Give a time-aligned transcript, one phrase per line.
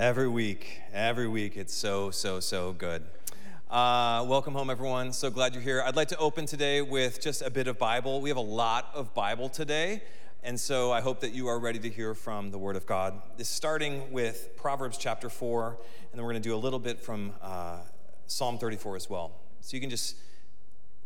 [0.00, 3.02] Every week, every week, it's so, so, so good.
[3.70, 5.12] Uh, welcome home, everyone.
[5.12, 5.82] So glad you're here.
[5.84, 8.22] I'd like to open today with just a bit of Bible.
[8.22, 10.02] We have a lot of Bible today,
[10.42, 13.20] and so I hope that you are ready to hear from the Word of God.
[13.36, 15.78] This starting with Proverbs chapter 4, and
[16.14, 17.80] then we're going to do a little bit from uh,
[18.26, 19.32] Psalm 34 as well.
[19.60, 20.16] So you can just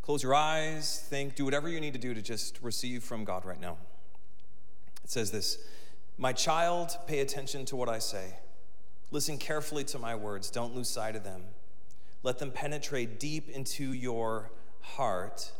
[0.02, 3.44] close your eyes, think, do whatever you need to do to just receive from God
[3.44, 3.76] right now.
[5.02, 5.58] It says this
[6.16, 8.34] My child, pay attention to what I say.
[9.10, 11.42] Listen carefully to my words, don't lose sight of them.
[12.22, 14.50] Let them penetrate deep into your
[14.80, 15.52] heart,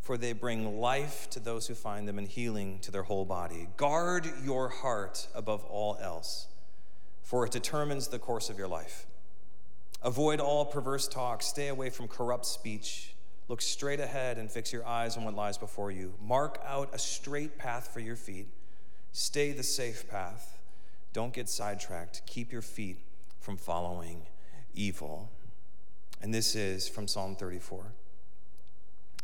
[0.00, 3.68] for they bring life to those who find them and healing to their whole body.
[3.76, 6.48] Guard your heart above all else,
[7.22, 9.06] for it determines the course of your life.
[10.02, 13.14] Avoid all perverse talk, stay away from corrupt speech.
[13.48, 16.14] Look straight ahead and fix your eyes on what lies before you.
[16.20, 18.48] Mark out a straight path for your feet.
[19.12, 20.58] Stay the safe path.
[21.14, 22.22] Don't get sidetracked.
[22.26, 22.98] Keep your feet
[23.38, 24.22] from following
[24.74, 25.30] evil.
[26.20, 27.92] And this is from Psalm 34.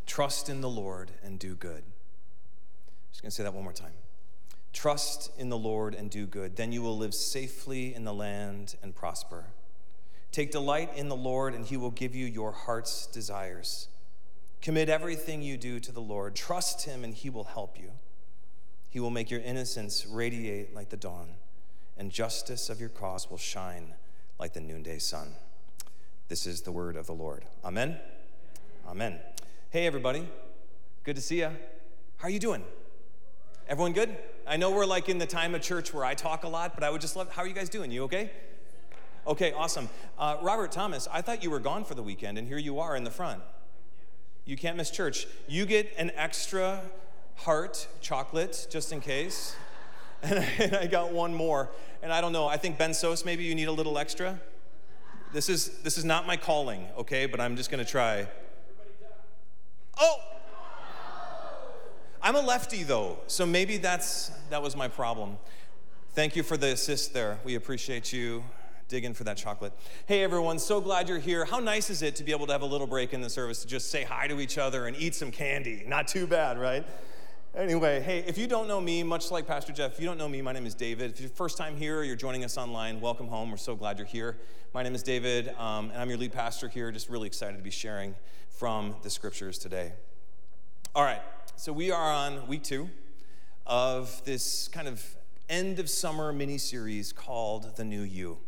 [0.07, 1.83] Trust in the Lord and do good.
[1.83, 3.93] I'm just going to say that one more time.
[4.73, 6.55] Trust in the Lord and do good.
[6.55, 9.47] Then you will live safely in the land and prosper.
[10.31, 13.89] Take delight in the Lord, and he will give you your heart's desires.
[14.63, 16.37] Commit everything you do to the Lord.
[16.37, 17.91] Trust him, and he will help you.
[18.91, 21.31] He will make your innocence radiate like the dawn
[22.01, 23.93] and justice of your cause will shine
[24.39, 25.35] like the noonday sun.
[26.29, 27.45] This is the word of the Lord.
[27.63, 27.99] Amen.
[28.89, 29.19] Amen.
[29.69, 30.27] Hey, everybody.
[31.05, 31.51] Good to see you.
[32.17, 32.65] How are you doing?
[33.69, 34.17] Everyone good?
[34.47, 36.85] I know we're like in the time of church where I talk a lot, but
[36.85, 37.91] I would just love, how are you guys doing?
[37.91, 38.31] You okay?
[39.27, 39.91] Okay, awesome.
[40.19, 42.97] Uh, Robert Thomas, I thought you were gone for the weekend, and here you are
[42.97, 43.43] in the front.
[44.47, 45.27] You can't miss church.
[45.47, 46.81] You get an extra
[47.37, 49.55] heart chocolate just in case.
[50.59, 51.71] And I got one more.
[52.03, 54.41] And I don't know, I think Ben Sos, maybe you need a little extra.
[55.33, 57.27] This is, this is not my calling, okay?
[57.27, 58.29] But I'm just gonna try.
[59.99, 60.17] Oh!
[62.23, 65.39] I'm a lefty though, so maybe that's that was my problem.
[66.13, 67.39] Thank you for the assist there.
[67.45, 68.45] We appreciate you
[68.89, 69.73] digging for that chocolate.
[70.07, 71.47] Hey everyone, so glad you're here.
[71.47, 73.63] How nice is it to be able to have a little break in the service
[73.63, 75.85] to just say hi to each other and eat some candy?
[75.87, 76.85] Not too bad, right?
[77.57, 80.29] Anyway, hey, if you don't know me, much like Pastor Jeff, if you don't know
[80.29, 81.11] me, my name is David.
[81.11, 83.51] If you're first time here you're joining us online, welcome home.
[83.51, 84.39] We're so glad you're here.
[84.73, 86.93] My name is David, um, and I'm your lead pastor here.
[86.93, 88.15] Just really excited to be sharing
[88.51, 89.95] from the scriptures today.
[90.95, 91.21] All right,
[91.57, 92.89] so we are on week two
[93.67, 95.05] of this kind of
[95.49, 98.39] end of summer mini series called The New You,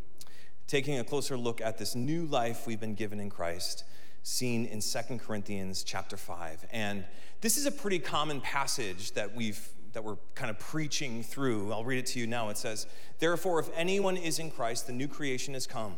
[0.65, 3.83] taking a closer look at this new life we've been given in Christ,
[4.23, 6.67] seen in Second Corinthians chapter 5.
[6.71, 7.03] And
[7.43, 11.71] this is a pretty common passage that we've that we're kind of preaching through.
[11.71, 12.47] I'll read it to you now.
[12.47, 12.87] It says,
[13.19, 15.97] "Therefore if anyone is in Christ, the new creation has come.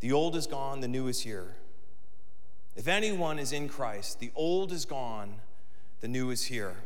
[0.00, 1.54] The old is gone, the new is here.
[2.74, 5.42] If anyone is in Christ, the old is gone,
[6.00, 6.82] the new is here."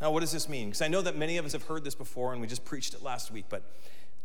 [0.00, 0.68] Now, what does this mean?
[0.68, 2.92] Because I know that many of us have heard this before and we just preached
[2.92, 3.62] it last week, but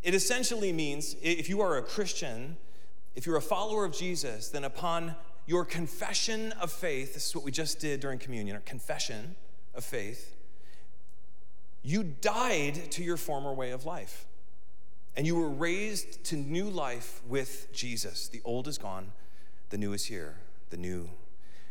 [0.03, 2.57] it essentially means if you are a Christian,
[3.15, 5.15] if you're a follower of Jesus, then upon
[5.47, 9.35] your confession of faith, this is what we just did during communion, our confession
[9.73, 10.35] of faith,
[11.83, 14.25] you died to your former way of life.
[15.15, 18.27] And you were raised to new life with Jesus.
[18.27, 19.13] The old is gone,
[19.69, 20.35] the new is here,
[20.69, 21.09] the new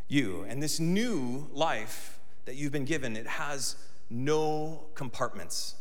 [0.08, 0.44] you.
[0.48, 3.76] And this new life that you've been given, it has
[4.08, 5.74] no compartments.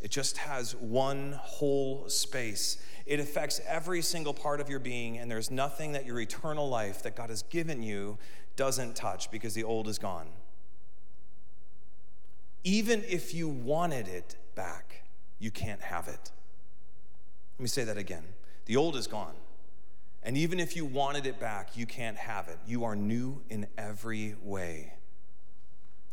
[0.00, 2.78] It just has one whole space.
[3.06, 7.02] It affects every single part of your being, and there's nothing that your eternal life
[7.02, 8.18] that God has given you
[8.56, 10.26] doesn't touch because the old is gone.
[12.64, 15.04] Even if you wanted it back,
[15.38, 16.32] you can't have it.
[17.58, 18.24] Let me say that again.
[18.66, 19.34] The old is gone.
[20.22, 22.58] And even if you wanted it back, you can't have it.
[22.66, 24.94] You are new in every way.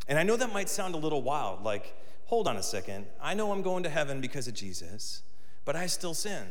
[0.07, 1.95] And I know that might sound a little wild, like,
[2.33, 3.05] hold on a second.
[3.21, 5.21] I know I'm going to heaven because of Jesus,
[5.65, 6.47] but I still sin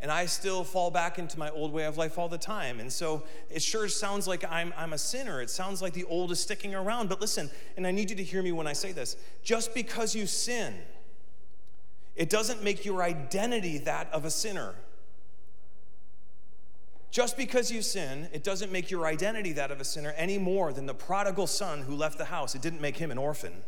[0.00, 2.78] and I still fall back into my old way of life all the time.
[2.78, 5.42] And so it sure sounds like I'm, I'm a sinner.
[5.42, 7.08] It sounds like the old is sticking around.
[7.08, 10.14] But listen, and I need you to hear me when I say this just because
[10.14, 10.72] you sin,
[12.14, 14.72] it doesn't make your identity that of a sinner.
[17.10, 20.72] Just because you sin, it doesn't make your identity that of a sinner any more
[20.72, 22.54] than the prodigal son who left the house.
[22.54, 23.64] It didn't make him an orphan.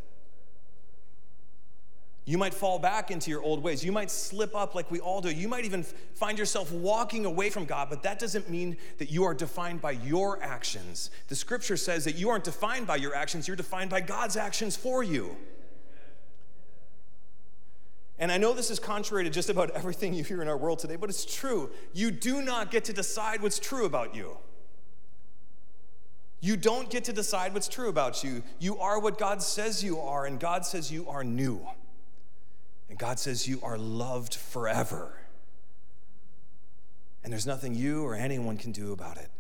[2.27, 3.85] You might fall back into your old ways.
[3.85, 5.31] You might slip up like we all do.
[5.31, 9.25] You might even find yourself walking away from God, but that doesn't mean that you
[9.25, 11.11] are defined by your actions.
[11.29, 14.75] The scripture says that you aren't defined by your actions, you're defined by God's actions
[14.75, 15.37] for you.
[18.19, 20.79] And I know this is contrary to just about everything you hear in our world
[20.79, 21.71] today, but it's true.
[21.93, 24.39] You do not get to decide what's true about you.
[26.41, 28.43] You don't get to decide what's true about you.
[28.59, 31.67] You are what God says you are, and God says you are new.
[32.89, 35.19] And God says you are loved forever.
[37.23, 39.31] And there's nothing you or anyone can do about it.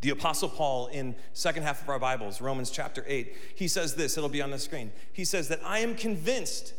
[0.00, 4.16] The apostle Paul in second half of our Bibles, Romans chapter 8, he says this,
[4.16, 4.92] it'll be on the screen.
[5.12, 6.72] He says that I am convinced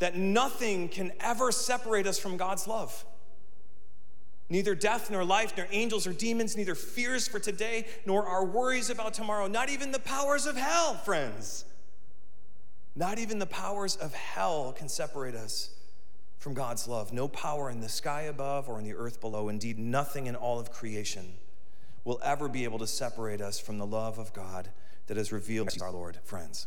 [0.00, 3.04] that nothing can ever separate us from God's love.
[4.48, 8.90] Neither death nor life, nor angels or demons, neither fears for today, nor our worries
[8.90, 11.64] about tomorrow, not even the powers of hell, friends.
[12.96, 15.70] Not even the powers of hell can separate us
[16.38, 17.12] from God's love.
[17.12, 19.48] No power in the sky above or in the earth below.
[19.48, 21.34] Indeed, nothing in all of creation
[22.04, 24.68] will ever be able to separate us from the love of God
[25.06, 26.18] that is revealed in our Lord.
[26.24, 26.66] Friends,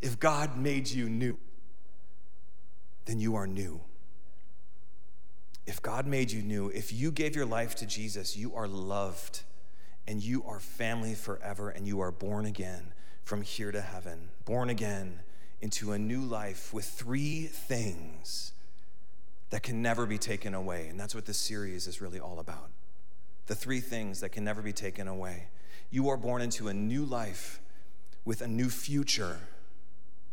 [0.00, 1.38] if God made you new,
[3.04, 3.80] then you are new.
[5.66, 9.42] If God made you new, if you gave your life to Jesus, you are loved
[10.06, 12.91] and you are family forever and you are born again
[13.24, 15.20] from here to heaven, born again
[15.60, 18.52] into a new life with three things
[19.50, 20.88] that can never be taken away.
[20.88, 22.70] And that's what this series is really all about.
[23.46, 25.48] The three things that can never be taken away.
[25.90, 27.60] You are born into a new life
[28.24, 29.38] with a new future,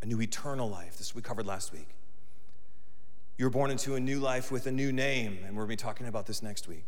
[0.02, 0.96] a new eternal life.
[0.96, 1.88] This we covered last week.
[3.36, 5.88] You're born into a new life with a new name, and we're going to be
[5.88, 6.84] talking about this next week.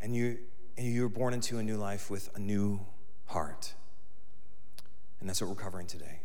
[0.00, 0.38] And you,
[0.76, 2.80] and you're born into a new life with a new
[3.26, 3.74] heart.
[5.20, 6.20] And that's what we're covering today.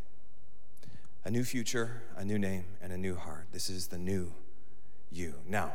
[1.25, 3.47] A new future, a new name, and a new heart.
[3.51, 4.33] This is the new
[5.11, 5.35] you.
[5.47, 5.73] Now,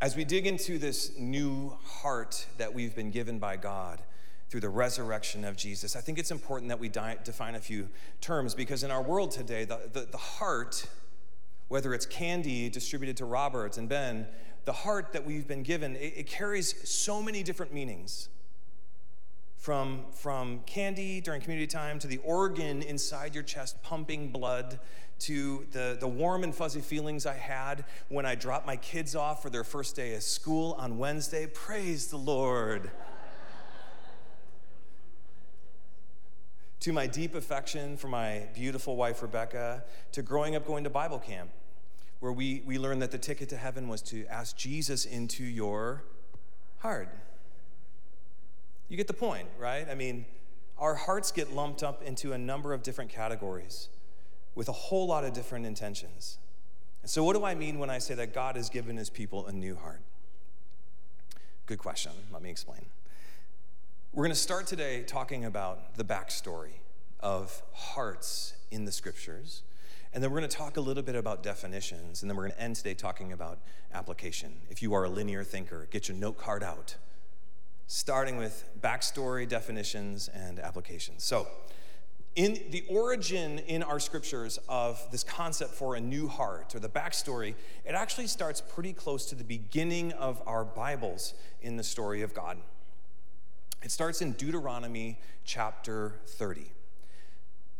[0.00, 4.02] as we dig into this new heart that we've been given by God,
[4.52, 5.96] through the resurrection of Jesus.
[5.96, 7.88] I think it's important that we di- define a few
[8.20, 10.84] terms because in our world today, the, the, the heart,
[11.68, 14.26] whether it's candy distributed to Roberts and Ben,
[14.66, 18.28] the heart that we've been given, it, it carries so many different meanings.
[19.62, 24.80] From, from candy during community time to the organ inside your chest pumping blood
[25.20, 29.40] to the, the warm and fuzzy feelings I had when I dropped my kids off
[29.40, 31.46] for their first day of school on Wednesday.
[31.46, 32.90] Praise the Lord.
[36.80, 41.20] to my deep affection for my beautiful wife, Rebecca, to growing up going to Bible
[41.20, 41.50] camp,
[42.18, 46.02] where we, we learned that the ticket to heaven was to ask Jesus into your
[46.78, 47.16] heart.
[48.92, 49.88] You get the point, right?
[49.90, 50.26] I mean,
[50.76, 53.88] our hearts get lumped up into a number of different categories
[54.54, 56.36] with a whole lot of different intentions.
[57.06, 59.52] So, what do I mean when I say that God has given his people a
[59.52, 60.02] new heart?
[61.64, 62.12] Good question.
[62.30, 62.84] Let me explain.
[64.12, 66.74] We're going to start today talking about the backstory
[67.18, 69.62] of hearts in the scriptures.
[70.12, 72.20] And then we're going to talk a little bit about definitions.
[72.20, 73.58] And then we're going to end today talking about
[73.94, 74.52] application.
[74.68, 76.96] If you are a linear thinker, get your note card out,
[77.86, 81.24] starting with backstory, definitions, and applications.
[81.24, 81.46] So,
[82.34, 86.88] in the origin in our scriptures of this concept for a new heart or the
[86.88, 92.22] backstory, it actually starts pretty close to the beginning of our Bibles in the story
[92.22, 92.56] of God.
[93.82, 96.72] It starts in Deuteronomy chapter 30.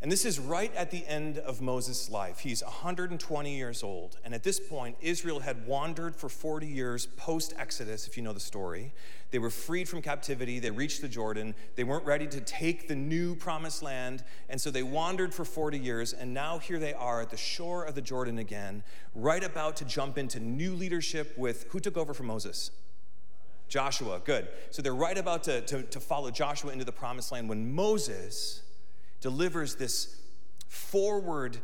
[0.03, 2.41] And this is right at the end of Moses' life.
[2.41, 4.17] He's 120 years old.
[4.25, 8.33] And at this point, Israel had wandered for 40 years post Exodus, if you know
[8.33, 8.93] the story.
[9.31, 10.59] They were freed from captivity.
[10.59, 11.55] They reached the Jordan.
[11.77, 14.25] They weren't ready to take the new promised land.
[14.49, 16.13] And so they wandered for 40 years.
[16.13, 18.83] And now here they are at the shore of the Jordan again,
[19.15, 22.73] right about to jump into new leadership with who took over from Moses?
[23.69, 24.49] Joshua, good.
[24.71, 28.62] So they're right about to, to, to follow Joshua into the promised land when Moses
[29.23, 30.21] delivers this
[30.69, 31.59] forward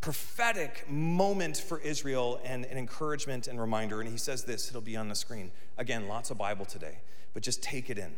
[0.00, 4.00] prophetic moment for Israel and an encouragement and reminder.
[4.00, 5.50] And he says this, it'll be on the screen.
[5.76, 6.98] Again, lots of Bible today,
[7.34, 8.12] but just take it in.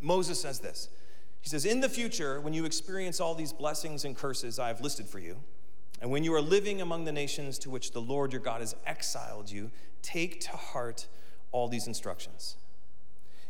[0.00, 0.88] Moses says this
[1.40, 4.80] He says, In the future, when you experience all these blessings and curses I have
[4.80, 5.36] listed for you,
[6.00, 8.74] and when you are living among the nations to which the Lord your God has
[8.86, 9.70] exiled you,
[10.02, 11.06] take to heart
[11.52, 12.56] all these instructions.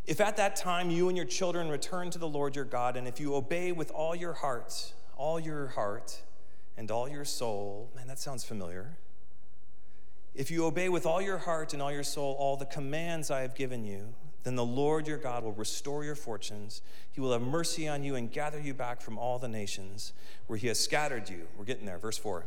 [0.06, 3.06] If at that time you and your children return to the Lord your God, and
[3.06, 6.22] if you obey with all your heart, all your heart,
[6.76, 8.96] and all your soul, man, that sounds familiar.
[10.34, 13.40] If you obey with all your heart and all your soul all the commands I
[13.42, 14.14] have given you,
[14.44, 16.80] then the Lord your God will restore your fortunes.
[17.12, 20.12] He will have mercy on you and gather you back from all the nations
[20.46, 21.46] where he has scattered you.
[21.58, 22.46] We're getting there, verse 4.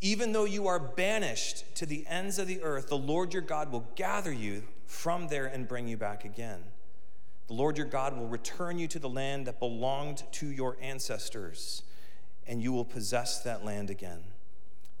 [0.00, 3.72] Even though you are banished to the ends of the earth, the Lord your God
[3.72, 6.62] will gather you from there and bring you back again.
[7.48, 11.82] The Lord your God will return you to the land that belonged to your ancestors,
[12.46, 14.24] and you will possess that land again.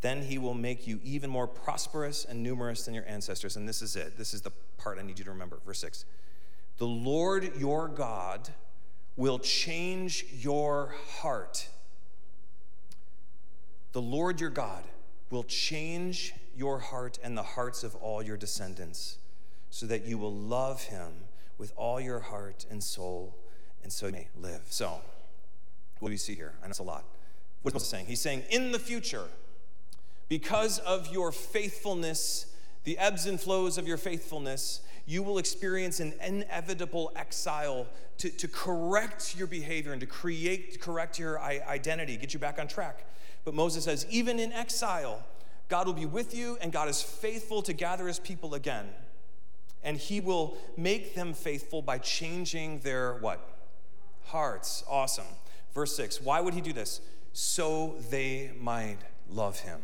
[0.00, 3.56] Then he will make you even more prosperous and numerous than your ancestors.
[3.56, 4.16] And this is it.
[4.16, 5.58] This is the part I need you to remember.
[5.64, 6.04] Verse 6.
[6.78, 8.48] The Lord your God
[9.16, 11.68] will change your heart.
[13.92, 14.84] The Lord your God
[15.30, 19.16] will change your heart and the hearts of all your descendants,
[19.70, 21.12] so that you will love him
[21.58, 23.36] with all your heart and soul,
[23.82, 24.62] and so you may live.
[24.68, 25.00] So,
[26.00, 26.52] what do you see here?
[26.62, 27.04] I know it's a lot.
[27.62, 28.06] What's Moses saying?
[28.06, 29.24] He's saying, in the future,
[30.28, 32.46] because of your faithfulness,
[32.84, 37.86] the ebbs and flows of your faithfulness, you will experience an inevitable exile
[38.18, 42.66] to, to correct your behavior and to create, correct your identity, get you back on
[42.66, 43.04] track.
[43.44, 45.24] But Moses says, even in exile,
[45.68, 48.86] God will be with you, and God is faithful to gather his people again.
[49.82, 53.40] And he will make them faithful by changing their what?
[54.24, 54.84] Hearts.
[54.88, 55.26] Awesome.
[55.74, 56.20] Verse 6.
[56.20, 57.00] Why would he do this?
[57.32, 59.80] So they might love him.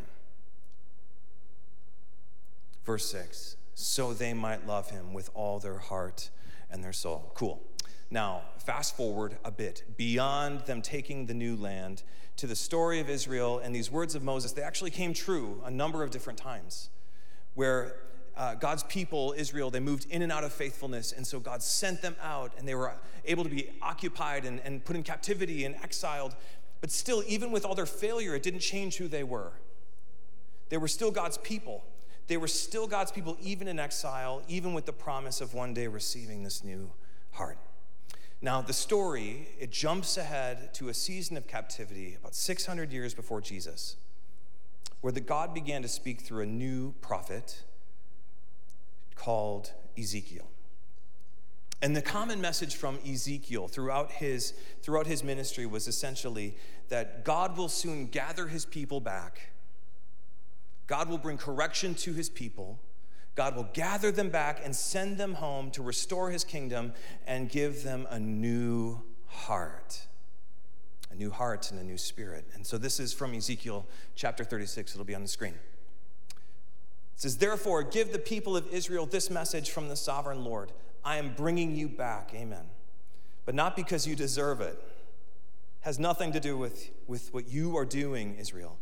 [2.83, 6.29] Verse 6 so they might love him with all their heart
[6.69, 7.31] and their soul.
[7.35, 7.61] Cool.
[8.09, 12.03] Now, fast forward a bit beyond them taking the new land
[12.37, 14.51] to the story of Israel and these words of Moses.
[14.51, 16.89] They actually came true a number of different times
[17.55, 17.95] where
[18.35, 21.11] uh, God's people, Israel, they moved in and out of faithfulness.
[21.11, 22.93] And so God sent them out and they were
[23.25, 26.35] able to be occupied and, and put in captivity and exiled.
[26.81, 29.51] But still, even with all their failure, it didn't change who they were.
[30.69, 31.83] They were still God's people.
[32.27, 35.87] They were still God's people, even in exile, even with the promise of one day
[35.87, 36.91] receiving this new
[37.31, 37.57] heart.
[38.41, 43.39] Now, the story, it jumps ahead to a season of captivity about 600 years before
[43.39, 43.95] Jesus,
[45.01, 47.63] where the God began to speak through a new prophet
[49.15, 50.47] called Ezekiel.
[51.81, 56.55] And the common message from Ezekiel throughout his, throughout his ministry was essentially
[56.89, 59.53] that God will soon gather his people back
[60.87, 62.79] God will bring correction to his people.
[63.35, 66.93] God will gather them back and send them home to restore his kingdom
[67.25, 70.05] and give them a new heart.
[71.11, 72.45] A new heart and a new spirit.
[72.53, 74.93] And so this is from Ezekiel chapter 36.
[74.93, 75.55] It'll be on the screen.
[77.15, 80.71] It says, Therefore, give the people of Israel this message from the sovereign Lord
[81.05, 82.31] I am bringing you back.
[82.33, 82.65] Amen.
[83.45, 84.81] But not because you deserve it.
[85.81, 88.77] Has nothing to do with, with what you are doing, Israel.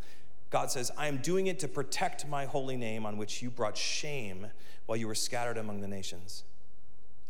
[0.52, 3.76] God says, I am doing it to protect my holy name on which you brought
[3.76, 4.48] shame
[4.86, 6.44] while you were scattered among the nations.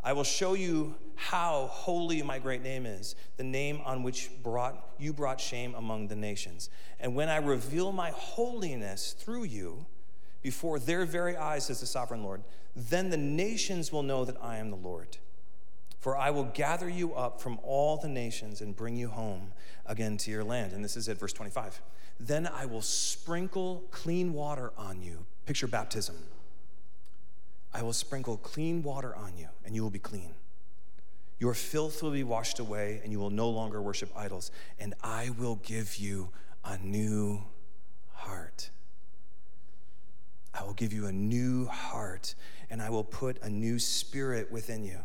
[0.04, 4.90] I will show you how holy my great name is, the name on which brought,
[4.98, 6.72] you brought shame among the nations.
[7.00, 9.86] And when I reveal my holiness through you
[10.42, 12.44] before their very eyes, says the sovereign Lord,
[12.76, 15.18] then the nations will know that I am the Lord.
[16.00, 19.52] For I will gather you up from all the nations and bring you home
[19.86, 20.74] again to your land.
[20.74, 21.80] And this is at verse 25.
[22.20, 25.26] Then I will sprinkle clean water on you.
[25.46, 26.16] Picture baptism.
[27.74, 30.34] I will sprinkle clean water on you, and you will be clean.
[31.40, 34.52] Your filth will be washed away, and you will no longer worship idols.
[34.80, 36.30] And I will give you
[36.66, 37.44] a new
[38.14, 38.70] heart.
[40.54, 42.36] I will give you a new heart,
[42.70, 45.00] and I will put a new spirit within you.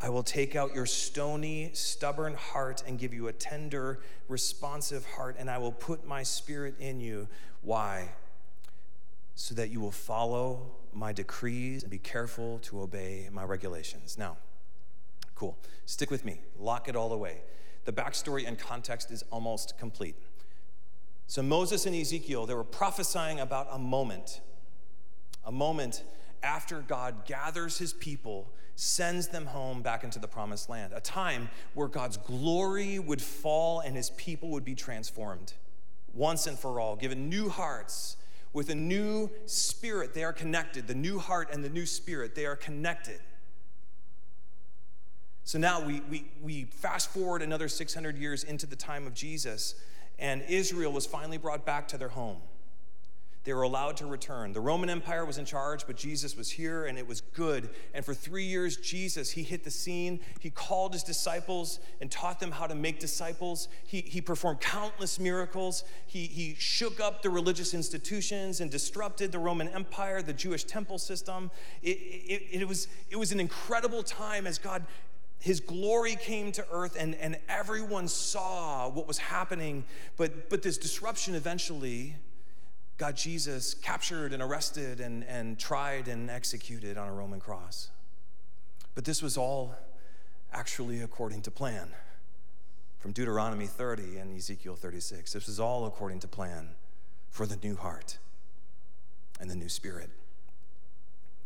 [0.00, 5.36] I will take out your stony, stubborn heart and give you a tender, responsive heart,
[5.38, 7.26] and I will put my spirit in you.
[7.62, 8.10] Why?
[9.34, 14.16] So that you will follow my decrees and be careful to obey my regulations.
[14.16, 14.36] Now,
[15.34, 15.58] cool.
[15.84, 16.42] Stick with me.
[16.58, 17.38] Lock it all away.
[17.84, 20.14] The backstory and context is almost complete.
[21.28, 24.40] So, Moses and Ezekiel, they were prophesying about a moment,
[25.44, 26.02] a moment
[26.42, 31.50] after God gathers his people sends them home back into the promised land, a time
[31.74, 35.52] where God's glory would fall and his people would be transformed
[36.14, 38.16] once and for all, given new hearts
[38.54, 40.14] with a new spirit.
[40.14, 40.86] They are connected.
[40.86, 43.20] The new heart and the new spirit, they are connected.
[45.44, 49.74] So now we, we, we fast forward another 600 years into the time of Jesus,
[50.18, 52.38] and Israel was finally brought back to their home.
[53.48, 54.52] They were allowed to return.
[54.52, 57.70] The Roman Empire was in charge, but Jesus was here and it was good.
[57.94, 60.20] And for three years, Jesus, he hit the scene.
[60.40, 63.68] He called his disciples and taught them how to make disciples.
[63.86, 65.84] He, he performed countless miracles.
[66.06, 70.98] He, he shook up the religious institutions and disrupted the Roman Empire, the Jewish temple
[70.98, 71.50] system.
[71.82, 74.84] It, it, it, was, it was an incredible time as God
[75.40, 79.84] his glory came to earth and, and everyone saw what was happening
[80.16, 82.16] but, but this disruption eventually
[82.98, 87.90] got Jesus captured and arrested and, and tried and executed on a Roman cross.
[88.96, 89.74] But this was all
[90.52, 91.88] actually according to plan.
[92.98, 95.32] from Deuteronomy 30 and Ezekiel 36.
[95.32, 96.70] This is all according to plan
[97.30, 98.18] for the new heart
[99.40, 100.10] and the new spirit.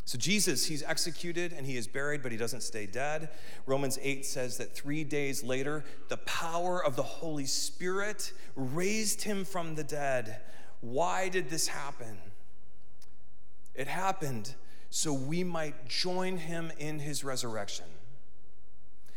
[0.04, 3.28] So, Jesus, he's executed and he is buried, but he doesn't stay dead.
[3.66, 9.44] Romans 8 says that three days later, the power of the Holy Spirit raised him
[9.44, 10.40] from the dead.
[10.80, 12.18] Why did this happen?
[13.74, 14.54] It happened
[14.90, 17.86] so we might join him in his resurrection.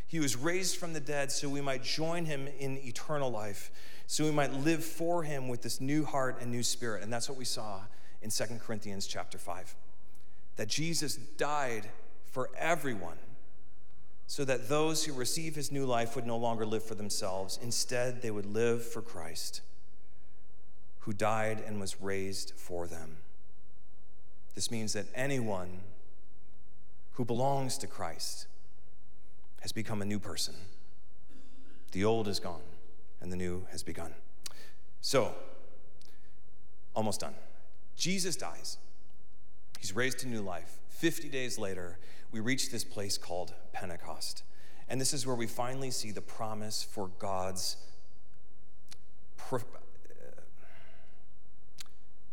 [0.07, 3.71] He was raised from the dead so we might join him in eternal life,
[4.05, 7.03] so we might live for him with this new heart and new spirit.
[7.03, 7.81] And that's what we saw
[8.21, 9.75] in 2 Corinthians chapter 5
[10.55, 11.89] that Jesus died
[12.31, 13.17] for everyone
[14.27, 17.59] so that those who receive his new life would no longer live for themselves.
[17.61, 19.61] Instead, they would live for Christ,
[20.99, 23.17] who died and was raised for them.
[24.55, 25.81] This means that anyone
[27.13, 28.47] who belongs to Christ
[29.61, 30.55] has become a new person.
[31.91, 32.61] The old is gone
[33.21, 34.13] and the new has begun.
[35.01, 35.33] So,
[36.95, 37.35] almost done.
[37.95, 38.77] Jesus dies.
[39.85, 40.79] He's raised to new life.
[40.89, 41.99] 50 days later,
[42.31, 44.41] we reach this place called Pentecost.
[44.89, 47.77] And this is where we finally see the promise for God's.
[49.51, 49.59] Uh,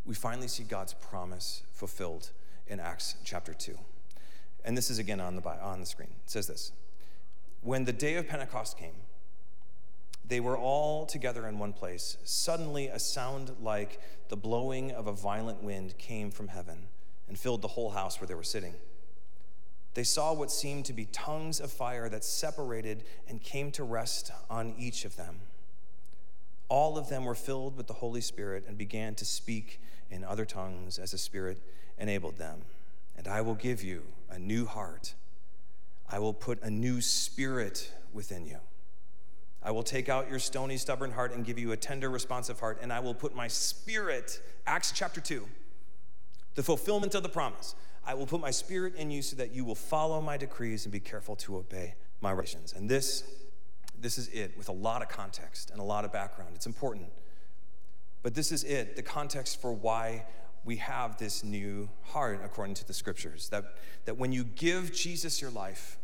[0.07, 2.31] we finally see God's promise fulfilled
[2.69, 3.77] in Acts chapter 2.
[4.65, 6.15] And this is again on the, on the screen.
[6.25, 6.73] It says this
[7.61, 8.95] When the day of Pentecost came,
[10.27, 12.17] they were all together in one place.
[12.25, 16.87] Suddenly, a sound like the blowing of a violent wind came from heaven
[17.33, 18.75] and filled the whole house where they were sitting.
[19.95, 24.31] They saw what seemed to be tongues of fire that separated and came to rest
[24.51, 25.41] on each of them.
[26.69, 30.45] All of them were filled with the Holy Spirit and began to speak in other
[30.45, 31.59] tongues as the Spirit
[31.97, 32.61] enabled them.
[33.17, 35.15] And I will give you a new heart.
[36.11, 38.59] I will put a new spirit within you.
[39.62, 42.81] I will take out your stony, stubborn heart and give you a tender, responsive heart,
[42.83, 45.49] and I will put my spirit, Acts chapter 2
[46.55, 47.75] the fulfillment of the promise.
[48.05, 50.93] I will put my spirit in you so that you will follow my decrees and
[50.93, 52.75] be careful to obey my regulations.
[52.77, 53.25] And this,
[53.99, 56.53] this is it with a lot of context and a lot of background.
[56.55, 57.07] It's important.
[58.23, 60.25] But this is it, the context for why
[60.65, 63.49] we have this new heart according to the scriptures.
[63.49, 63.65] That,
[64.05, 65.99] that when you give Jesus your life,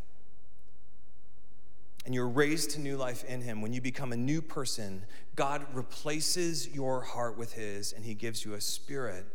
[2.05, 5.05] and you're raised to new life in Him, when you become a new person,
[5.37, 9.27] God replaces your heart with His and He gives you a spirit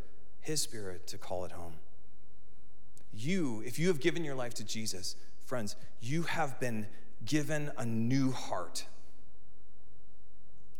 [0.44, 1.74] his Spirit to call it home.
[3.14, 6.88] You, if you have given your life to Jesus, friends, you have been
[7.26, 8.86] given a new heart.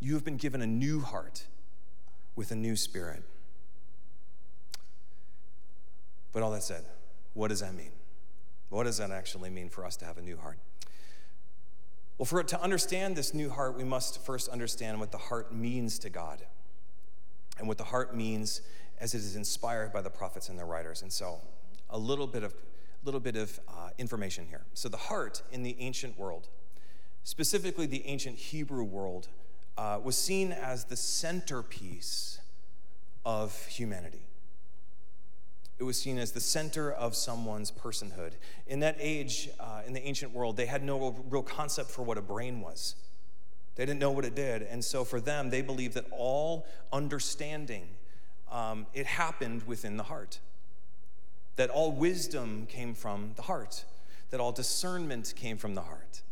[0.00, 1.44] You have been given a new heart
[2.36, 3.22] with a new spirit.
[6.32, 6.84] But all that said,
[7.32, 7.92] what does that mean?
[8.68, 10.58] What does that actually mean for us to have a new heart?
[12.18, 15.98] Well, for to understand this new heart, we must first understand what the heart means
[16.00, 16.42] to God
[17.58, 18.60] and what the heart means
[19.04, 21.02] as it is inspired by the prophets and the writers.
[21.02, 21.38] And so,
[21.90, 22.54] a little bit of,
[23.04, 24.62] little bit of uh, information here.
[24.72, 26.48] So, the heart in the ancient world,
[27.22, 29.28] specifically the ancient Hebrew world,
[29.76, 32.38] uh, was seen as the centerpiece
[33.26, 34.22] of humanity.
[35.78, 38.32] It was seen as the center of someone's personhood.
[38.66, 42.16] In that age, uh, in the ancient world, they had no real concept for what
[42.16, 42.94] a brain was.
[43.74, 44.62] They didn't know what it did.
[44.62, 47.88] And so for them, they believed that all understanding
[48.54, 50.38] um, it happened within the heart.
[51.56, 53.84] That all wisdom came from the heart,
[54.30, 56.22] that all discernment came from the heart.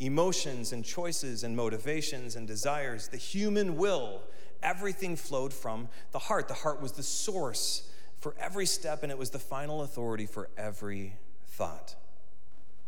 [0.00, 4.22] Emotions and choices and motivations and desires, the human will,
[4.62, 6.48] everything flowed from the heart.
[6.48, 10.48] The heart was the source for every step, and it was the final authority for
[10.56, 11.16] every
[11.46, 11.96] thought.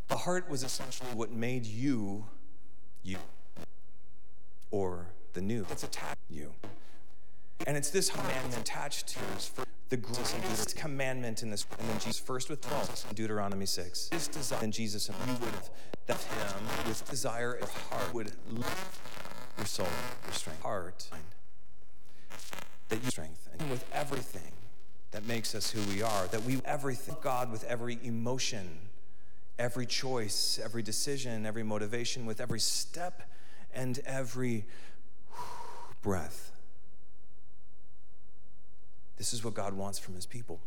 [0.08, 2.26] The heart was essentially what made you
[3.02, 3.18] you,
[4.70, 5.66] or the new.
[5.70, 6.52] It's attached you.
[7.66, 11.66] And it's this commandment attached to for the greatest commandment in this.
[11.78, 14.10] And then Jesus first with 12 in Deuteronomy 6.
[14.12, 15.54] His desire, and Jesus and you would
[16.06, 19.00] that him with desire of heart would lift
[19.56, 19.86] your soul,
[20.24, 21.24] your strength, heart, mind,
[22.88, 24.52] that you strength, and with everything
[25.12, 28.68] that makes us who we are, that we everything God with every emotion,
[29.58, 33.22] every choice, every decision, every motivation, with every step
[33.72, 34.64] and every
[36.02, 36.50] breath.
[39.16, 40.60] This is what God wants from his people.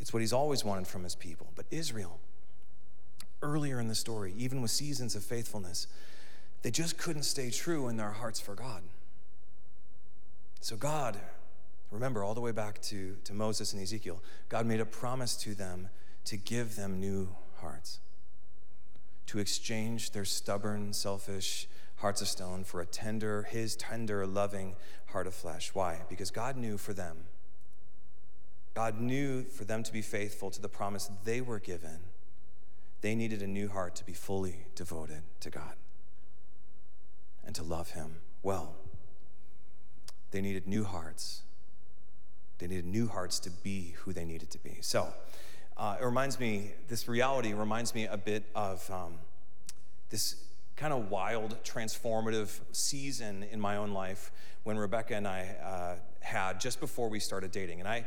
[0.00, 1.48] It's what he's always wanted from his people.
[1.54, 2.18] But Israel,
[3.42, 5.86] earlier in the story, even with seasons of faithfulness,
[6.62, 8.82] they just couldn't stay true in their hearts for God.
[10.60, 11.18] So, God,
[11.90, 15.54] remember all the way back to, to Moses and Ezekiel, God made a promise to
[15.54, 15.88] them
[16.26, 18.00] to give them new hearts,
[19.26, 24.74] to exchange their stubborn, selfish hearts of stone for a tender, his tender, loving
[25.12, 25.70] heart of flesh.
[25.74, 26.00] Why?
[26.08, 27.16] Because God knew for them,
[28.74, 31.98] God knew for them to be faithful to the promise they were given,
[33.00, 35.74] they needed a new heart to be fully devoted to God
[37.44, 38.76] and to love him well.
[40.30, 41.42] They needed new hearts.
[42.58, 44.78] They needed new hearts to be who they needed to be.
[44.80, 45.12] So,
[45.76, 49.14] uh, it reminds me, this reality reminds me a bit of um,
[50.10, 50.36] this
[50.80, 56.58] kind of wild, transformative season in my own life when Rebecca and I uh, had
[56.58, 57.80] just before we started dating.
[57.80, 58.06] And I,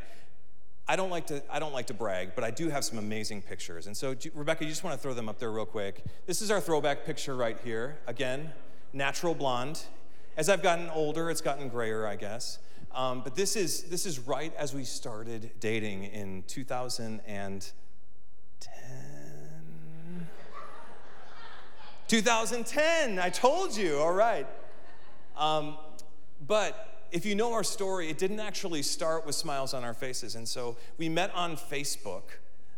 [0.88, 3.42] I don't like to I don't like to brag, but I do have some amazing
[3.42, 3.86] pictures.
[3.86, 6.02] And so Rebecca, you just want to throw them up there real quick.
[6.26, 7.96] This is our throwback picture right here.
[8.08, 8.52] Again,
[8.92, 9.80] natural blonde.
[10.36, 12.58] As I've gotten older, it's gotten grayer, I guess.
[12.92, 17.60] Um, but this is, this is right as we started dating in 2010.
[22.14, 24.46] 2010, I told you, all right.
[25.36, 25.76] Um,
[26.46, 30.36] but if you know our story, it didn't actually start with smiles on our faces.
[30.36, 32.22] And so we met on Facebook,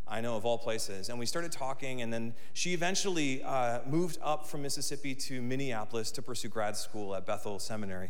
[0.08, 2.00] I know of all places, and we started talking.
[2.00, 7.14] And then she eventually uh, moved up from Mississippi to Minneapolis to pursue grad school
[7.14, 8.08] at Bethel Seminary.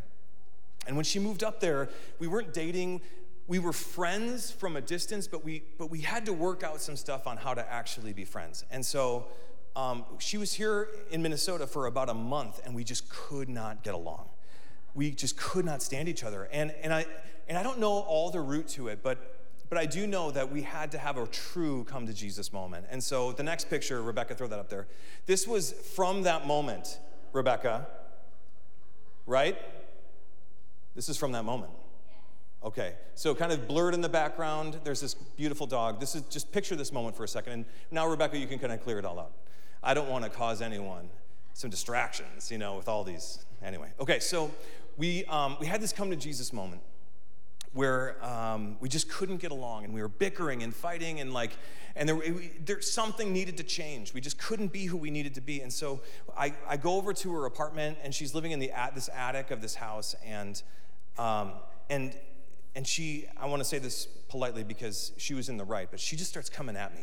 [0.86, 1.88] And when she moved up there,
[2.20, 3.00] we weren't dating.
[3.48, 6.94] We were friends from a distance, but we, but we had to work out some
[6.94, 8.64] stuff on how to actually be friends.
[8.70, 9.26] And so
[9.76, 13.84] um, she was here in Minnesota for about a month, and we just could not
[13.84, 14.28] get along.
[14.94, 16.48] We just could not stand each other.
[16.50, 17.06] And, and, I,
[17.48, 19.36] and I don't know all the root to it, but
[19.68, 22.86] but I do know that we had to have a true come to Jesus moment.
[22.90, 24.86] And so the next picture, Rebecca, throw that up there.
[25.26, 27.00] This was from that moment,
[27.32, 27.86] Rebecca,
[29.26, 29.58] right?
[30.94, 31.72] This is from that moment.
[32.64, 36.00] Okay, so kind of blurred in the background, there's this beautiful dog.
[36.00, 37.52] This is just picture this moment for a second.
[37.52, 39.32] And now, Rebecca, you can kind of clear it all out.
[39.87, 41.09] I don't want to cause anyone
[41.55, 43.44] some distractions, you know, with all these.
[43.62, 44.51] Anyway, okay, so
[44.96, 46.83] we, um, we had this come to Jesus moment
[47.72, 51.53] where um, we just couldn't get along and we were bickering and fighting and like
[51.94, 52.18] and there,
[52.64, 54.12] there something needed to change.
[54.12, 55.61] We just couldn't be who we needed to be.
[55.61, 56.01] And so
[56.37, 59.51] i, I go over to her apartment and she's living in the at this attic
[59.53, 60.61] of this house and
[61.16, 61.53] um,
[61.88, 62.14] and
[62.75, 66.01] and she, I want to say this politely because she was in the right, but
[66.01, 67.03] she just starts coming at me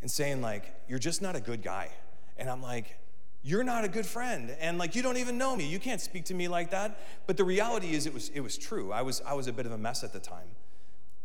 [0.00, 1.90] and saying like, "You're just not a good guy,"
[2.36, 2.96] and I'm like.
[3.40, 5.64] You're not a good friend, and like you don't even know me.
[5.64, 6.98] You can't speak to me like that.
[7.28, 8.90] But the reality is, it was it was true.
[8.92, 10.48] I was I was a bit of a mess at the time,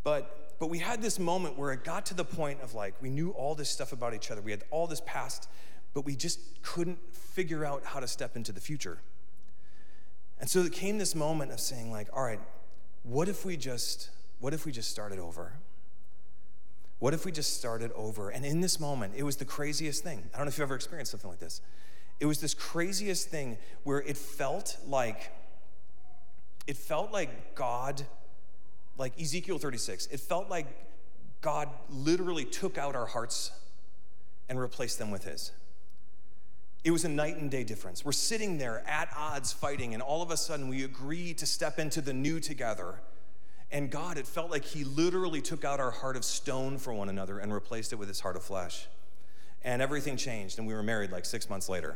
[0.03, 3.09] but but we had this moment where it got to the point of like we
[3.09, 4.41] knew all this stuff about each other.
[4.41, 5.49] We had all this past,
[5.95, 8.99] but we just couldn't figure out how to step into the future.
[10.39, 12.39] And so it came this moment of saying, like, all right,
[13.03, 14.09] what if we just,
[14.39, 15.53] what if we just started over?
[17.03, 18.29] What if we just started over?
[18.29, 20.23] And in this moment, it was the craziest thing.
[20.33, 21.59] I don't know if you've ever experienced something like this.
[22.21, 25.33] It was this craziest thing where it felt like,
[26.65, 28.03] it felt like God,
[28.97, 30.65] like Ezekiel 36, it felt like
[31.41, 33.51] God literally took out our hearts
[34.47, 35.51] and replaced them with His.
[36.85, 38.05] It was a night and day difference.
[38.05, 41.79] We're sitting there at odds fighting, and all of a sudden we agree to step
[41.79, 43.01] into the new together.
[43.73, 47.09] And God, it felt like He literally took out our heart of stone for one
[47.09, 48.87] another and replaced it with His heart of flesh.
[49.63, 51.95] And everything changed, and we were married like six months later.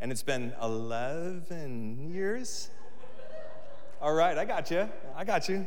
[0.00, 2.70] And it's been 11 years.
[4.00, 4.88] All right, I got you.
[5.14, 5.66] I got you.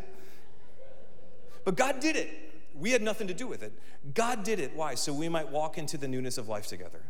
[1.63, 2.29] But God did it.
[2.73, 3.73] We had nothing to do with it.
[4.15, 4.75] God did it.
[4.75, 4.95] Why?
[4.95, 7.01] So we might walk into the newness of life together.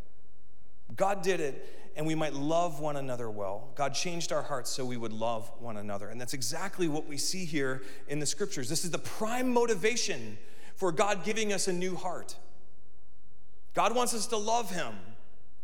[0.96, 3.70] God did it, and we might love one another well.
[3.76, 6.10] God changed our hearts so we would love one another.
[6.10, 8.70] And that's exactly what we see here in the scriptures.
[8.70, 10.38] This is the prime motivation
[10.76, 12.36] for God giving us a new heart.
[13.74, 14.94] God wants us to love Him.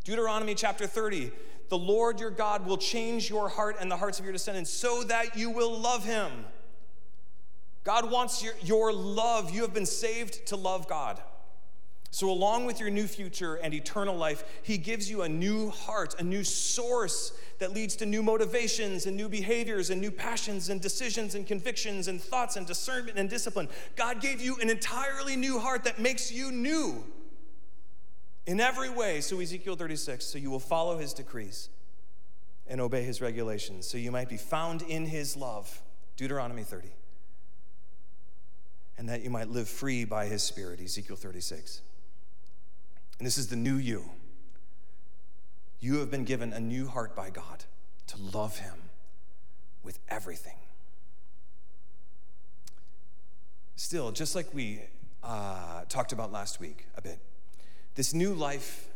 [0.03, 1.31] Deuteronomy chapter 30
[1.69, 5.03] The Lord your God will change your heart and the hearts of your descendants so
[5.03, 6.31] that you will love Him.
[7.83, 9.51] God wants your, your love.
[9.51, 11.21] You have been saved to love God.
[12.13, 16.13] So, along with your new future and eternal life, He gives you a new heart,
[16.19, 20.79] a new source that leads to new motivations and new behaviors and new passions and
[20.79, 23.67] decisions and convictions and thoughts and discernment and discipline.
[23.95, 27.03] God gave you an entirely new heart that makes you new
[28.45, 29.19] in every way.
[29.19, 31.69] So, Ezekiel 36, so you will follow His decrees
[32.67, 35.81] and obey His regulations, so you might be found in His love.
[36.15, 36.89] Deuteronomy 30
[38.99, 41.81] and that you might live free by his spirit, Ezekiel 36.
[43.17, 44.09] And this is the new you.
[45.79, 47.65] You have been given a new heart by God
[48.07, 48.75] to love him
[49.83, 50.55] with everything.
[53.75, 54.81] Still, just like we
[55.23, 57.19] uh, talked about last week a bit,
[57.95, 58.87] this new life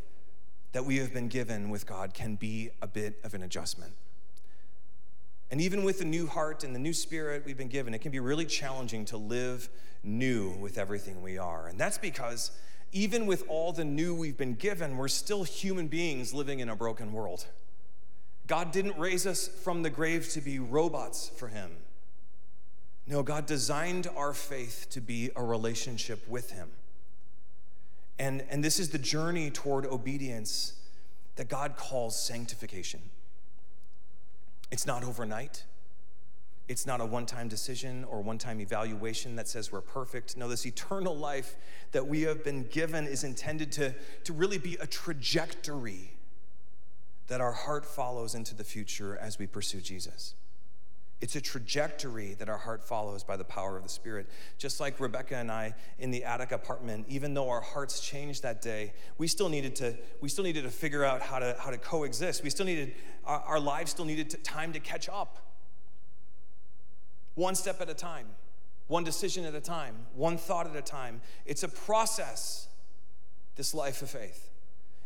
[0.72, 3.92] that we have been given with God can be a bit of an adjustment.
[5.50, 8.12] And even with the new heart and the new spirit we've been given, it can
[8.12, 9.68] be really challenging to live
[10.02, 11.68] new with everything we are.
[11.68, 12.50] And that's because
[12.92, 16.76] even with all the new we've been given, we're still human beings living in a
[16.76, 17.46] broken world.
[18.46, 21.70] God didn't raise us from the grave to be robots for Him.
[23.06, 26.70] No, God designed our faith to be a relationship with Him.
[28.18, 30.74] And, and this is the journey toward obedience
[31.36, 33.00] that God calls sanctification.
[34.70, 35.64] It's not overnight.
[36.68, 40.36] It's not a one time decision or one time evaluation that says we're perfect.
[40.36, 41.56] No, this eternal life
[41.92, 46.12] that we have been given is intended to, to really be a trajectory
[47.28, 50.34] that our heart follows into the future as we pursue Jesus.
[51.20, 54.28] It's a trajectory that our heart follows by the power of the Spirit.
[54.56, 58.62] Just like Rebecca and I in the attic apartment, even though our hearts changed that
[58.62, 61.78] day, we still needed to, we still needed to figure out how to, how to
[61.78, 62.44] coexist.
[62.44, 65.47] We still needed, our, our lives still needed to, time to catch up.
[67.38, 68.26] One step at a time,
[68.88, 71.20] one decision at a time, one thought at a time.
[71.46, 72.66] It's a process,
[73.54, 74.50] this life of faith.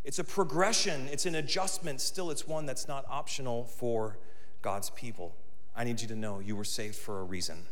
[0.03, 2.01] It's a progression, it's an adjustment.
[2.01, 4.17] Still, it's one that's not optional for
[4.63, 5.37] God's people.
[5.77, 7.67] I need you to know you were saved for a reason.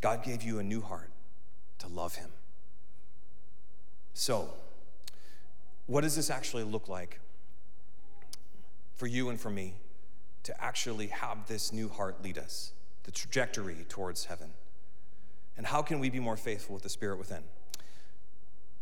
[0.00, 1.10] God gave you a new heart
[1.80, 2.30] to love Him.
[4.14, 4.54] So,
[5.84, 7.20] what does this actually look like
[8.96, 9.74] for you and for me
[10.44, 14.52] to actually have this new heart lead us, the trajectory towards heaven?
[15.56, 17.42] And how can we be more faithful with the Spirit within?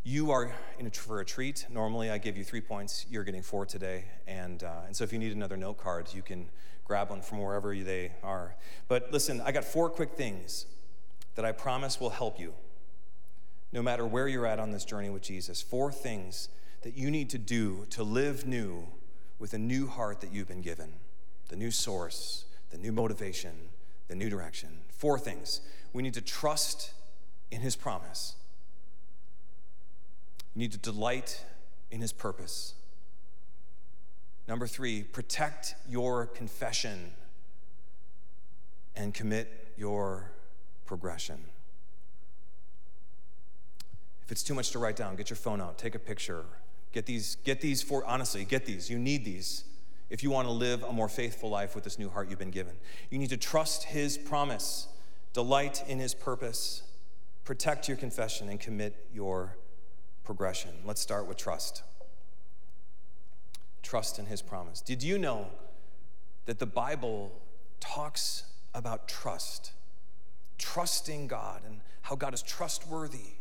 [0.05, 1.66] You are in a, for a treat.
[1.70, 3.07] Normally, I give you three points.
[3.09, 4.05] You're getting four today.
[4.27, 6.48] And, uh, and so, if you need another note card, you can
[6.85, 8.57] grab one from wherever they are.
[8.88, 10.66] But listen, I got four quick things
[11.37, 12.53] that I promise will help you,
[13.72, 15.62] no matter where you're at on this journey with Jesus.
[15.62, 16.48] Four things
[16.83, 18.88] that you need to do to live new
[19.38, 20.94] with a new heart that you've been given
[21.49, 23.53] the new source, the new motivation,
[24.09, 24.69] the new direction.
[24.91, 25.61] Four things.
[25.93, 26.93] We need to trust
[27.51, 28.37] in His promise.
[30.55, 31.45] You need to delight
[31.91, 32.75] in his purpose.
[34.47, 37.13] Number three, protect your confession
[38.95, 40.33] and commit your
[40.85, 41.45] progression.
[44.25, 46.45] If it's too much to write down, get your phone out, take a picture.
[46.93, 48.91] Get these, get these for, honestly, get these.
[48.91, 49.65] You need these
[50.12, 52.51] if you want to live a more faithful life with this new heart you've been
[52.51, 52.75] given.
[53.09, 54.87] You need to trust his promise,
[55.33, 56.83] delight in his purpose,
[57.44, 59.57] protect your confession, and commit your
[60.22, 60.70] progression.
[60.85, 61.83] Let's start with trust.
[63.83, 64.83] Trust in his promise.
[64.83, 65.46] Did you know
[66.44, 67.33] that the Bible
[67.81, 68.44] talks
[68.75, 69.72] about trust?
[70.59, 73.37] Trusting God and how God is trustworthy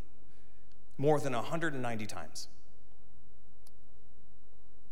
[0.98, 2.48] more than 190 times.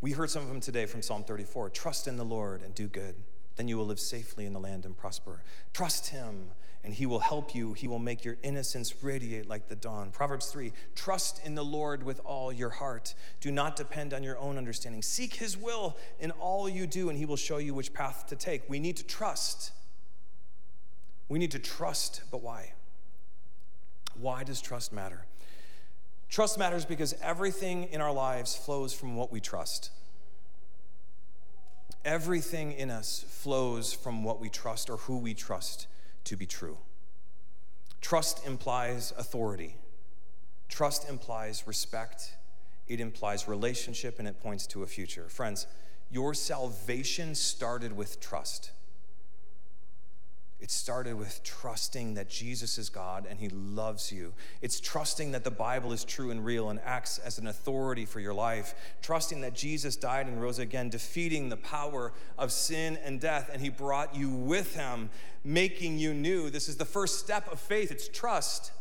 [0.01, 2.87] We heard some of them today from Psalm 34 Trust in the Lord and do
[2.87, 3.15] good.
[3.55, 5.43] Then you will live safely in the land and prosper.
[5.73, 6.51] Trust Him
[6.83, 7.73] and he will help you.
[7.73, 10.11] He will make your innocence radiate like the dawn.
[10.11, 13.13] Proverbs 3 Trust in the Lord with all your heart.
[13.41, 15.01] Do not depend on your own understanding.
[15.01, 18.35] Seek his will in all you do, and he will show you which path to
[18.35, 18.69] take.
[18.69, 19.71] We need to trust.
[21.27, 22.73] We need to trust, but why?
[24.19, 25.25] Why does trust matter?
[26.29, 29.89] Trust matters because everything in our lives flows from what we trust.
[32.05, 35.87] Everything in us flows from what we trust or who we trust
[36.25, 36.77] to be true.
[37.99, 39.75] Trust implies authority,
[40.69, 42.35] trust implies respect,
[42.87, 45.27] it implies relationship, and it points to a future.
[45.27, 45.67] Friends,
[46.09, 48.71] your salvation started with trust.
[50.61, 54.33] It started with trusting that Jesus is God and He loves you.
[54.61, 58.19] It's trusting that the Bible is true and real and acts as an authority for
[58.19, 58.75] your life.
[59.01, 63.61] Trusting that Jesus died and rose again, defeating the power of sin and death, and
[63.61, 65.09] He brought you with Him,
[65.45, 66.49] making you new.
[66.49, 67.89] This is the first step of faith.
[67.89, 68.73] It's trust.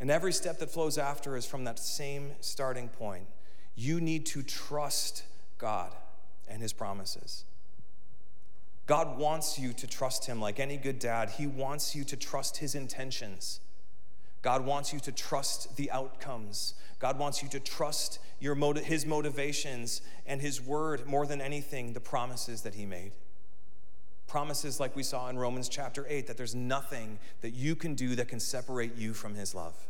[0.00, 3.26] And every step that flows after is from that same starting point.
[3.76, 5.22] You need to trust
[5.58, 5.94] God
[6.48, 7.44] and His promises.
[8.90, 11.30] God wants you to trust Him like any good dad.
[11.30, 13.60] He wants you to trust His intentions.
[14.42, 16.74] God wants you to trust the outcomes.
[16.98, 21.92] God wants you to trust your motiv- His motivations and His word more than anything,
[21.92, 23.12] the promises that He made.
[24.26, 28.16] Promises like we saw in Romans chapter 8 that there's nothing that you can do
[28.16, 29.86] that can separate you from His love.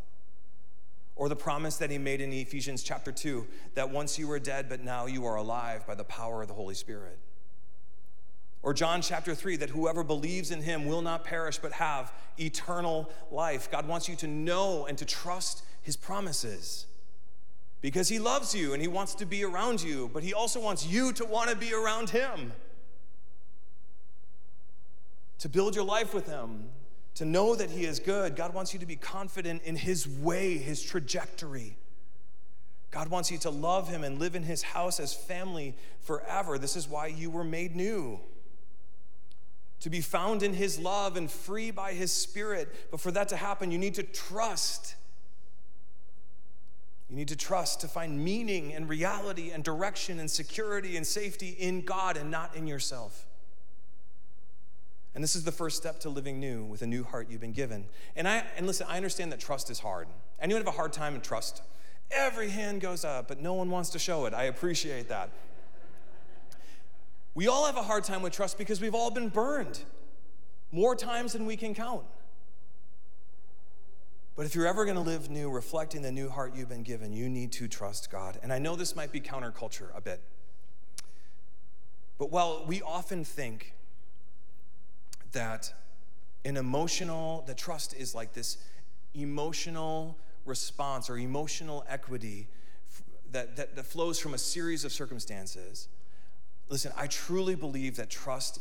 [1.17, 4.69] Or the promise that He made in Ephesians chapter 2 that once you were dead,
[4.69, 7.19] but now you are alive by the power of the Holy Spirit.
[8.63, 13.11] Or John chapter 3, that whoever believes in him will not perish but have eternal
[13.31, 13.71] life.
[13.71, 16.87] God wants you to know and to trust his promises.
[17.81, 20.87] because He loves you and He wants to be around you, but He also wants
[20.87, 22.53] you to want to be around Him.
[25.39, 26.69] To build your life with Him,
[27.15, 28.37] to know that He is good.
[28.37, 31.77] God wants you to be confident in His way, His trajectory.
[32.91, 36.59] God wants you to love Him and live in His house as family forever.
[36.59, 38.21] This is why you were made new.
[39.81, 42.91] To be found in His love and free by His Spirit.
[42.91, 44.95] But for that to happen, you need to trust
[47.11, 51.57] you need to trust to find meaning and reality and direction and security and safety
[51.59, 53.27] in God and not in yourself.
[55.13, 57.53] And this is the first step to living new with a new heart you've been
[57.53, 57.87] given.
[58.15, 60.07] And I and listen, I understand that trust is hard.
[60.41, 61.63] Anyone have a hard time in trust?
[62.13, 64.35] Every hand goes up, but no one wants to show it.
[64.35, 65.31] I appreciate that.
[67.35, 69.81] We all have a hard time with trust because we've all been burned
[70.73, 72.05] more times than we can count.
[74.37, 77.13] But if you're ever going to live new, reflecting the new heart you've been given,
[77.13, 78.39] you need to trust God.
[78.43, 80.23] And I know this might be counterculture a bit.
[82.19, 83.75] But while we often think
[85.33, 85.73] that
[86.45, 88.59] an emotional, that trust is like this
[89.15, 92.49] emotional response or emotional equity
[93.33, 95.89] that, that, that flows from a series of circumstances,
[96.71, 98.61] listen, I truly believe that trust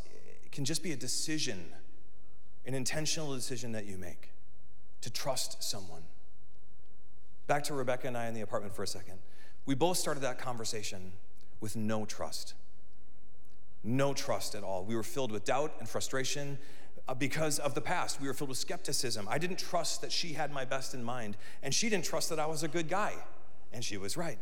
[0.51, 1.63] can just be a decision,
[2.65, 4.31] an intentional decision that you make
[5.01, 6.03] to trust someone.
[7.47, 9.19] Back to Rebecca and I in the apartment for a second.
[9.65, 11.13] We both started that conversation
[11.61, 12.55] with no trust.
[13.83, 14.83] No trust at all.
[14.83, 16.57] We were filled with doubt and frustration
[17.07, 18.19] uh, because of the past.
[18.19, 19.27] We were filled with skepticism.
[19.29, 22.39] I didn't trust that she had my best in mind, and she didn't trust that
[22.39, 23.13] I was a good guy,
[23.71, 24.37] and she was right.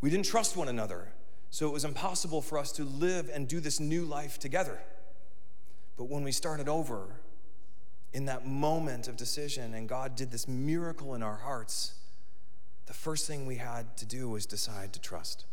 [0.00, 1.08] We didn't trust one another,
[1.50, 4.80] so it was impossible for us to live and do this new life together.
[5.96, 7.20] But when we started over,
[8.12, 11.94] in that moment of decision and God did this miracle in our hearts,
[12.86, 15.44] the first thing we had to do was decide to trust,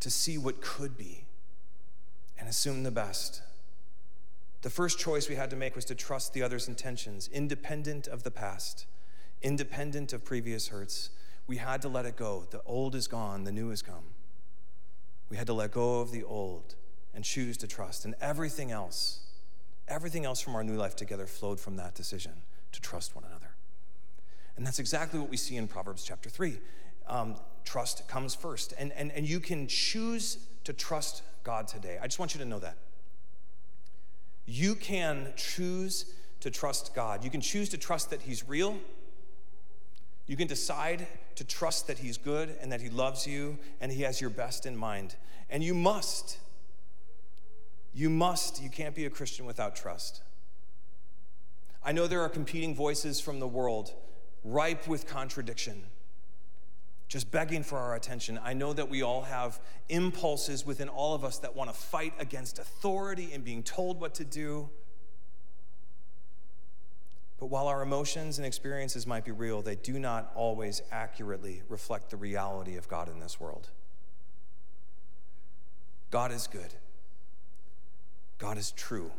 [0.00, 1.24] to see what could be,
[2.38, 3.42] and assume the best.
[4.62, 8.22] The first choice we had to make was to trust the other's intentions, independent of
[8.22, 8.86] the past,
[9.42, 11.10] independent of previous hurts.
[11.48, 12.46] We had to let it go.
[12.48, 14.04] The old is gone, the new has come.
[15.28, 16.76] We had to let go of the old
[17.14, 19.28] and choose to trust, and everything else
[19.88, 22.32] Everything else from our new life together flowed from that decision
[22.72, 23.54] to trust one another.
[24.56, 26.58] And that's exactly what we see in Proverbs chapter 3.
[27.06, 28.74] Um, trust comes first.
[28.78, 31.98] And, and, and you can choose to trust God today.
[32.02, 32.76] I just want you to know that.
[34.44, 37.24] You can choose to trust God.
[37.24, 38.76] You can choose to trust that He's real.
[40.28, 44.02] You can decide to trust that He's good and that He loves you and He
[44.02, 45.16] has your best in mind.
[45.50, 46.38] And you must
[47.98, 50.22] you must, you can't be a Christian without trust.
[51.84, 53.92] I know there are competing voices from the world,
[54.44, 55.82] ripe with contradiction,
[57.08, 58.38] just begging for our attention.
[58.40, 62.12] I know that we all have impulses within all of us that want to fight
[62.20, 64.68] against authority and being told what to do.
[67.38, 72.10] But while our emotions and experiences might be real, they do not always accurately reflect
[72.10, 73.70] the reality of God in this world.
[76.10, 76.74] God is good.
[78.38, 79.12] God is true.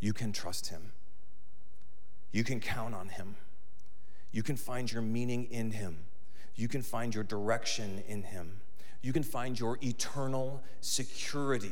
[0.00, 0.92] You can trust Him.
[2.32, 3.36] You can count on Him.
[4.30, 5.98] You can find your meaning in Him.
[6.54, 8.60] You can find your direction in Him.
[9.02, 11.70] You can find your eternal security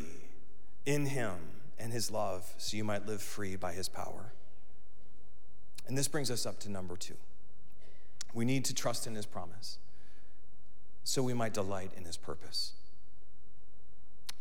[0.85, 1.35] in Him
[1.79, 4.33] and His love so you might live free by His power.
[5.88, 7.14] And this brings us up to number two.
[8.35, 9.79] We need to trust in His promise
[11.05, 12.72] so we might delight in His purpose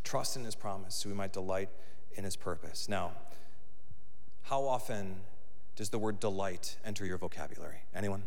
[0.05, 1.67] trust in his promise so we might delight
[2.13, 2.87] in his purpose.
[2.87, 3.11] Now,
[4.43, 5.17] how often
[5.75, 7.79] does the word delight enter your vocabulary?
[7.93, 8.23] Anyone?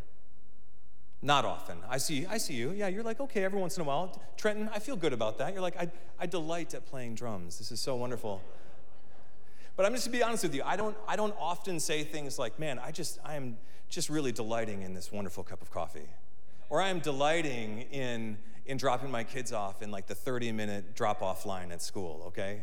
[1.22, 1.78] Not often.
[1.88, 2.72] I see, I see you.
[2.72, 4.20] Yeah, you're like, okay, every once in a while.
[4.37, 5.52] Trenton, I feel good about that.
[5.52, 7.59] You're like, I, I delight at playing drums.
[7.59, 8.42] This is so wonderful.
[9.78, 12.36] But I'm just to be honest with you, I don't, I don't often say things
[12.36, 13.56] like, man, I just, I am
[13.88, 16.08] just really delighting in this wonderful cup of coffee.
[16.68, 20.94] Or I am delighting in in dropping my kids off in like the 30 minute
[20.94, 22.62] drop off line at school, okay?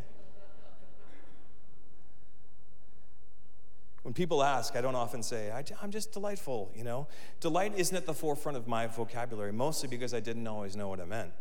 [4.04, 7.08] When people ask, I don't often say, I, am just delightful, you know?
[7.40, 11.00] Delight isn't at the forefront of my vocabulary, mostly because I didn't always know what
[11.00, 11.32] it meant.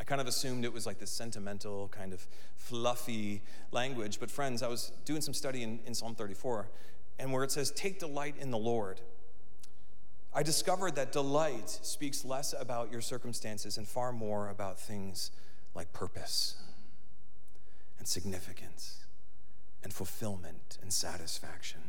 [0.00, 2.26] I kind of assumed it was like this sentimental, kind of
[2.56, 3.42] fluffy
[3.72, 4.20] language.
[4.20, 6.68] But, friends, I was doing some study in, in Psalm 34,
[7.18, 9.00] and where it says, Take delight in the Lord.
[10.34, 15.30] I discovered that delight speaks less about your circumstances and far more about things
[15.74, 16.54] like purpose
[17.98, 19.04] and significance
[19.82, 21.80] and fulfillment and satisfaction.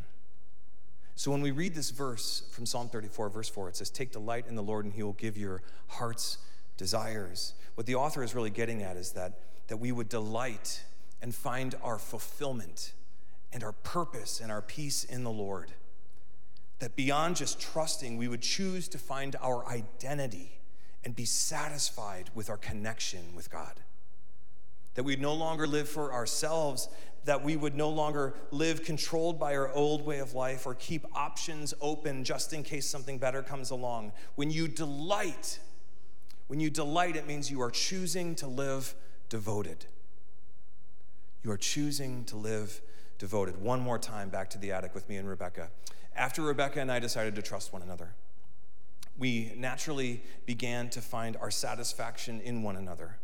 [1.16, 4.46] So when we read this verse from Psalm 34, verse 4, it says, Take delight
[4.48, 6.38] in the Lord, and he will give your heart's
[6.78, 7.56] desires.
[7.80, 10.84] What the author is really getting at is that, that we would delight
[11.22, 12.92] and find our fulfillment
[13.54, 15.72] and our purpose and our peace in the Lord.
[16.80, 20.60] That beyond just trusting, we would choose to find our identity
[21.06, 23.80] and be satisfied with our connection with God.
[24.96, 26.90] That we'd no longer live for ourselves,
[27.24, 31.06] that we would no longer live controlled by our old way of life or keep
[31.16, 34.12] options open just in case something better comes along.
[34.36, 35.60] When you delight,
[36.50, 38.96] when you delight, it means you are choosing to live
[39.30, 39.86] devoted.
[41.44, 42.82] You are choosing to live
[43.20, 43.62] devoted.
[43.62, 45.70] One more time back to the attic with me and Rebecca.
[46.16, 48.16] After Rebecca and I decided to trust one another,
[49.16, 53.18] we naturally began to find our satisfaction in one another.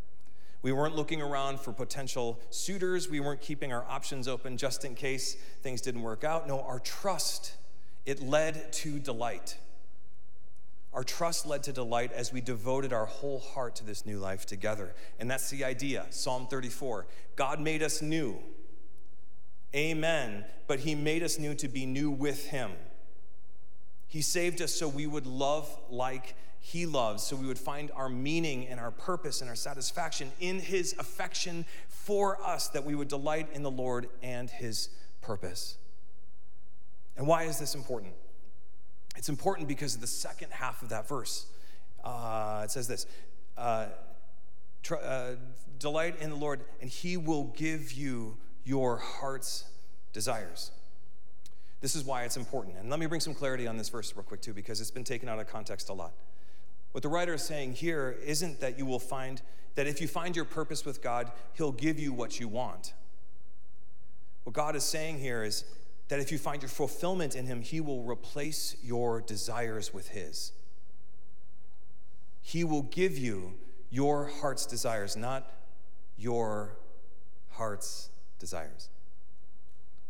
[0.62, 3.10] We weren't looking around for potential suitors.
[3.10, 6.46] We weren't keeping our options open just in case things didn't work out.
[6.46, 7.54] No, our trust,
[8.04, 9.56] it led to delight.
[10.96, 14.46] Our trust led to delight as we devoted our whole heart to this new life
[14.46, 14.94] together.
[15.20, 16.06] And that's the idea.
[16.08, 18.38] Psalm 34 God made us new.
[19.74, 20.46] Amen.
[20.66, 22.70] But He made us new to be new with Him.
[24.06, 28.08] He saved us so we would love like He loves, so we would find our
[28.08, 33.08] meaning and our purpose and our satisfaction in His affection for us, that we would
[33.08, 34.88] delight in the Lord and His
[35.20, 35.76] purpose.
[37.18, 38.14] And why is this important?
[39.16, 41.46] It's important because of the second half of that verse.
[42.04, 43.06] Uh, it says this
[43.56, 43.86] uh,
[44.82, 45.32] tr- uh,
[45.78, 49.64] Delight in the Lord, and He will give you your heart's
[50.12, 50.70] desires.
[51.80, 52.76] This is why it's important.
[52.78, 55.04] And let me bring some clarity on this verse real quick, too, because it's been
[55.04, 56.12] taken out of context a lot.
[56.92, 59.42] What the writer is saying here isn't that you will find
[59.74, 62.94] that if you find your purpose with God, He'll give you what you want.
[64.44, 65.64] What God is saying here is
[66.08, 70.52] that if you find your fulfillment in Him, He will replace your desires with His.
[72.42, 73.54] He will give you
[73.90, 75.50] your heart's desires, not
[76.16, 76.76] your
[77.50, 78.88] heart's desires.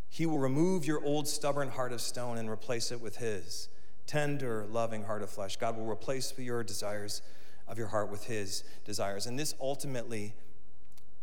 [0.09, 3.68] He will remove your old stubborn heart of stone and replace it with His
[4.07, 5.57] tender, loving heart of flesh.
[5.57, 7.22] God will replace your desires
[7.66, 9.26] of your heart with His desires.
[9.26, 10.34] And this ultimately,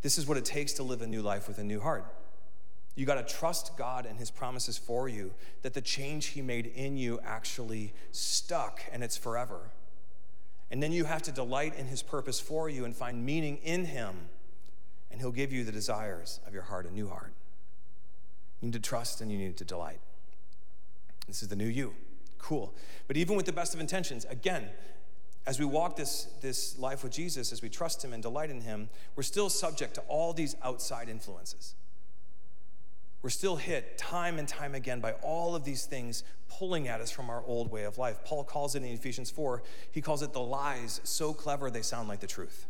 [0.02, 2.04] this is what it takes to live a new life with a new heart.
[2.96, 5.32] You got to trust God and His promises for you
[5.62, 9.70] that the change He made in you actually stuck and it's forever.
[10.70, 13.86] And then you have to delight in His purpose for you and find meaning in
[13.86, 14.28] Him,
[15.10, 17.32] and He'll give you the desires of your heart, a new heart.
[18.60, 20.00] You need to trust and you need to delight.
[21.26, 21.94] This is the new you.
[22.38, 22.74] Cool.
[23.08, 24.68] But even with the best of intentions, again,
[25.46, 28.60] as we walk this, this life with Jesus, as we trust Him and delight in
[28.60, 31.74] Him, we're still subject to all these outside influences
[33.24, 37.10] we're still hit time and time again by all of these things pulling at us
[37.10, 38.18] from our old way of life.
[38.22, 39.62] Paul calls it in Ephesians 4,
[39.92, 42.66] he calls it the lies so clever they sound like the truth.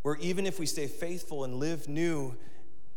[0.00, 2.36] Where even if we stay faithful and live new,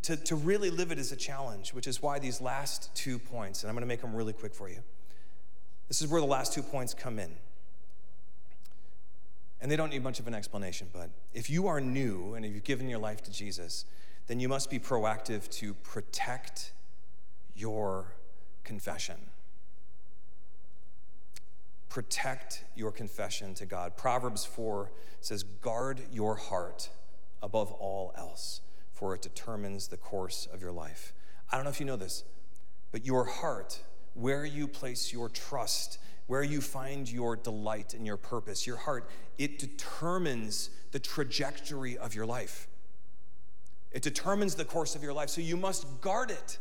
[0.04, 3.64] to, to really live it is a challenge, which is why these last two points,
[3.64, 4.80] and I'm going to make them really quick for you.
[5.90, 7.32] This is where the last two points come in.
[9.60, 12.54] And they don't need much of an explanation, but if you are new and if
[12.54, 13.84] you've given your life to Jesus,
[14.30, 16.72] then you must be proactive to protect
[17.56, 18.14] your
[18.64, 19.16] confession.
[21.90, 23.98] Protect your confession to God.
[23.98, 26.90] Proverbs 4 says, Guard your heart
[27.42, 28.62] above all else,
[28.94, 31.12] for it determines the course of your life.
[31.52, 32.24] I don't know if you know this,
[32.92, 33.80] but your heart,
[34.14, 39.10] where you place your trust, where you find your delight and your purpose, your heart,
[39.40, 42.68] it determines the trajectory of your life.
[43.92, 45.30] It determines the course of your life.
[45.30, 46.60] So you must guard it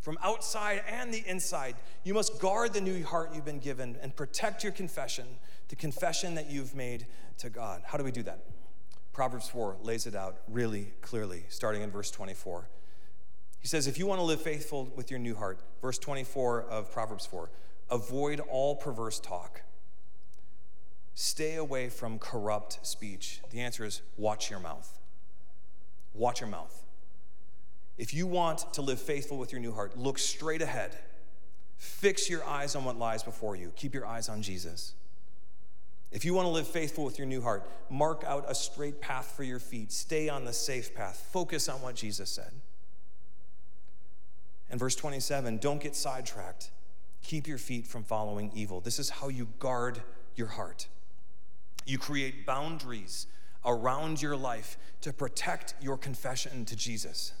[0.00, 1.76] from outside and the inside.
[2.04, 5.26] You must guard the new heart you've been given and protect your confession,
[5.68, 7.06] the confession that you've made
[7.38, 7.82] to God.
[7.84, 8.40] How do we do that?
[9.12, 12.68] Proverbs 4 lays it out really clearly, starting in verse 24.
[13.60, 16.92] He says, If you want to live faithful with your new heart, verse 24 of
[16.92, 17.50] Proverbs 4,
[17.90, 19.62] avoid all perverse talk.
[21.14, 23.40] Stay away from corrupt speech.
[23.50, 24.97] The answer is watch your mouth.
[26.18, 26.84] Watch your mouth.
[27.96, 30.96] If you want to live faithful with your new heart, look straight ahead.
[31.76, 33.72] Fix your eyes on what lies before you.
[33.76, 34.94] Keep your eyes on Jesus.
[36.10, 39.32] If you want to live faithful with your new heart, mark out a straight path
[39.36, 39.92] for your feet.
[39.92, 41.28] Stay on the safe path.
[41.32, 42.52] Focus on what Jesus said.
[44.70, 46.70] And verse 27 don't get sidetracked.
[47.22, 48.80] Keep your feet from following evil.
[48.80, 50.00] This is how you guard
[50.34, 50.88] your heart.
[51.84, 53.26] You create boundaries
[53.68, 57.32] around your life to protect your confession to Jesus.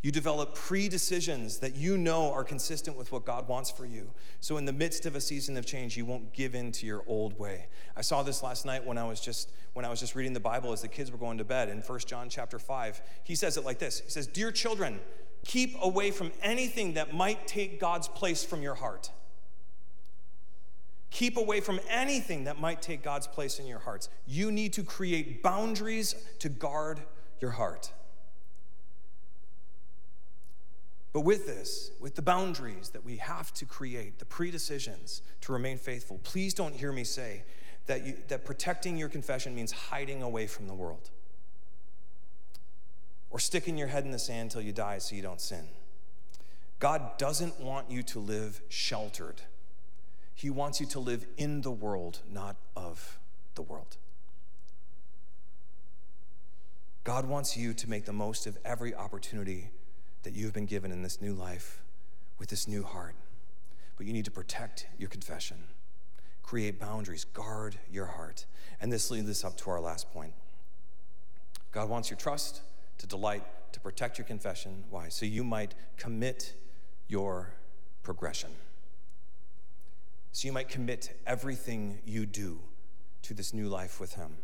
[0.00, 4.12] You develop pre decisions that you know are consistent with what God wants for you.
[4.40, 7.02] So, in the midst of a season of change, you won't give in to your
[7.08, 7.66] old way.
[7.96, 10.40] I saw this last night when I was just when I was just reading the
[10.40, 13.02] Bible as the kids were going to bed in 1 John chapter 5.
[13.24, 15.00] He says it like this He says, Dear children,
[15.44, 19.10] keep away from anything that might take God's place from your heart.
[21.10, 24.08] Keep away from anything that might take God's place in your hearts.
[24.26, 27.00] You need to create boundaries to guard
[27.40, 27.92] your heart.
[31.12, 35.78] But with this, with the boundaries that we have to create, the predecisions to remain
[35.78, 37.44] faithful, please don't hear me say
[37.86, 41.10] that, you, that protecting your confession means hiding away from the world
[43.30, 45.66] or sticking your head in the sand until you die so you don't sin.
[46.78, 49.42] God doesn't want you to live sheltered.
[50.38, 53.18] He wants you to live in the world, not of
[53.56, 53.96] the world.
[57.02, 59.72] God wants you to make the most of every opportunity
[60.22, 61.82] that you've been given in this new life
[62.38, 63.16] with this new heart.
[63.96, 65.56] But you need to protect your confession,
[66.44, 68.46] create boundaries, guard your heart.
[68.80, 70.34] And this leads us up to our last point.
[71.72, 72.60] God wants your trust,
[72.98, 74.84] to delight, to protect your confession.
[74.88, 75.08] Why?
[75.08, 76.54] So you might commit
[77.08, 77.54] your
[78.04, 78.50] progression.
[80.38, 82.60] So you might commit everything you do
[83.22, 84.36] to this new life with Him.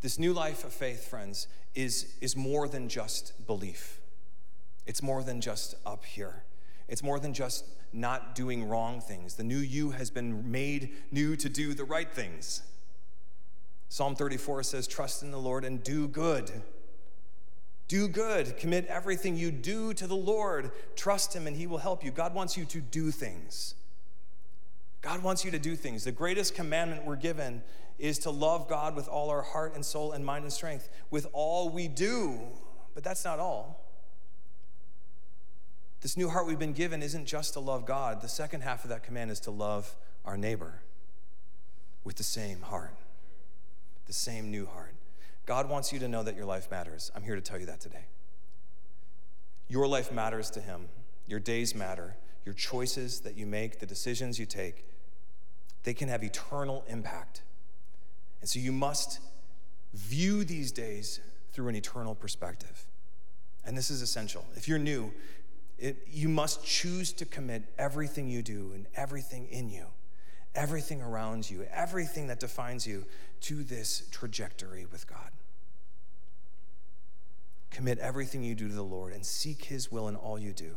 [0.00, 1.46] This new life of faith, friends,
[1.76, 4.00] is, is more than just belief.
[4.86, 6.42] It's more than just up here.
[6.88, 9.36] It's more than just not doing wrong things.
[9.36, 12.62] The new you has been made new to do the right things.
[13.88, 16.50] Psalm 34 says, Trust in the Lord and do good.
[17.86, 18.56] Do good.
[18.56, 20.72] Commit everything you do to the Lord.
[20.96, 22.10] Trust Him and He will help you.
[22.10, 23.76] God wants you to do things.
[25.02, 26.04] God wants you to do things.
[26.04, 27.62] The greatest commandment we're given
[27.98, 31.26] is to love God with all our heart and soul and mind and strength, with
[31.32, 32.38] all we do.
[32.94, 33.86] But that's not all.
[36.00, 38.22] This new heart we've been given isn't just to love God.
[38.22, 39.94] The second half of that command is to love
[40.24, 40.82] our neighbor
[42.04, 42.96] with the same heart,
[44.06, 44.94] the same new heart.
[45.44, 47.10] God wants you to know that your life matters.
[47.14, 48.06] I'm here to tell you that today.
[49.68, 50.88] Your life matters to Him.
[51.26, 52.16] Your days matter.
[52.44, 54.84] Your choices that you make, the decisions you take,
[55.82, 57.42] they can have eternal impact.
[58.40, 59.20] And so you must
[59.94, 61.20] view these days
[61.52, 62.86] through an eternal perspective.
[63.64, 64.44] And this is essential.
[64.56, 65.12] If you're new,
[65.78, 69.86] it, you must choose to commit everything you do and everything in you,
[70.54, 73.04] everything around you, everything that defines you
[73.42, 75.30] to this trajectory with God.
[77.70, 80.76] Commit everything you do to the Lord and seek His will in all you do,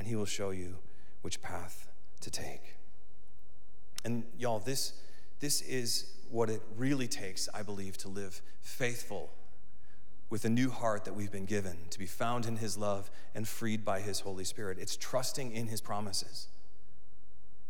[0.00, 0.78] and He will show you
[1.20, 1.86] which path
[2.22, 2.76] to take.
[4.02, 4.94] And y'all, this,
[5.40, 9.28] this is what it really takes, I believe, to live faithful
[10.30, 13.46] with a new heart that we've been given to be found in His love and
[13.46, 14.78] freed by His Holy Spirit.
[14.80, 16.48] It's trusting in His promises,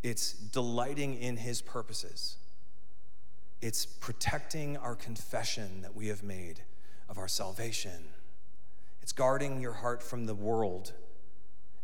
[0.04, 2.36] it's delighting in His purposes,
[3.60, 6.60] it's protecting our confession that we have made
[7.08, 8.04] of our salvation,
[9.02, 10.92] it's guarding your heart from the world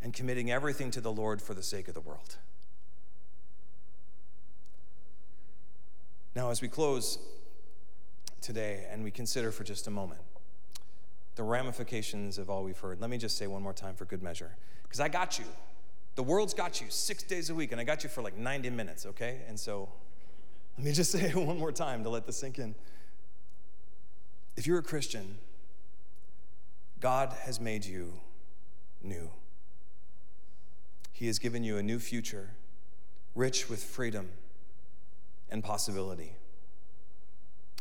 [0.07, 2.37] and committing everything to the Lord for the sake of the world.
[6.37, 7.19] Now, as we close
[8.41, 10.21] today and we consider for just a moment,
[11.35, 13.01] the ramifications of all we've heard.
[13.01, 14.55] Let me just say one more time for good measure,
[14.85, 15.45] because I got you.
[16.15, 18.71] The world's got you six days a week, and I got you for like 90
[18.71, 19.41] minutes, okay?
[19.49, 19.89] And so
[20.79, 22.77] let me just say it one more time to let this sink in.
[24.57, 25.39] If you're a Christian,
[27.01, 28.13] God has made you
[29.03, 29.31] new.
[31.17, 32.51] He has given you a new future,
[33.35, 34.29] rich with freedom
[35.51, 36.35] and possibility.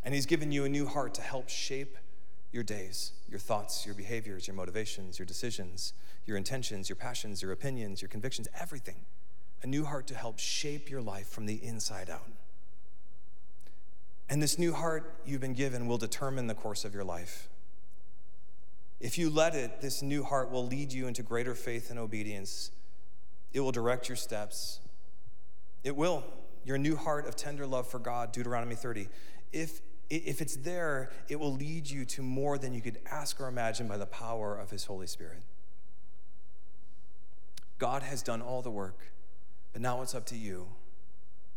[0.05, 1.97] And He's given you a new heart to help shape
[2.53, 5.91] your days, your thoughts, your behaviors, your motivations, your decisions,
[6.25, 9.03] your intentions, your passions, your opinions, your convictions, everything.
[9.63, 12.31] A new heart to help shape your life from the inside out.
[14.29, 17.49] And this new heart you've been given will determine the course of your life.
[19.01, 22.71] If you let it, this new heart will lead you into greater faith and obedience.
[23.55, 24.81] It will direct your steps.
[25.85, 26.25] It will.
[26.65, 29.07] Your new heart of tender love for God, Deuteronomy 30.
[29.53, 29.79] If
[30.09, 33.87] if it's there, it will lead you to more than you could ask or imagine
[33.87, 35.41] by the power of His Holy Spirit.
[37.79, 38.99] God has done all the work,
[39.71, 40.67] but now it's up to you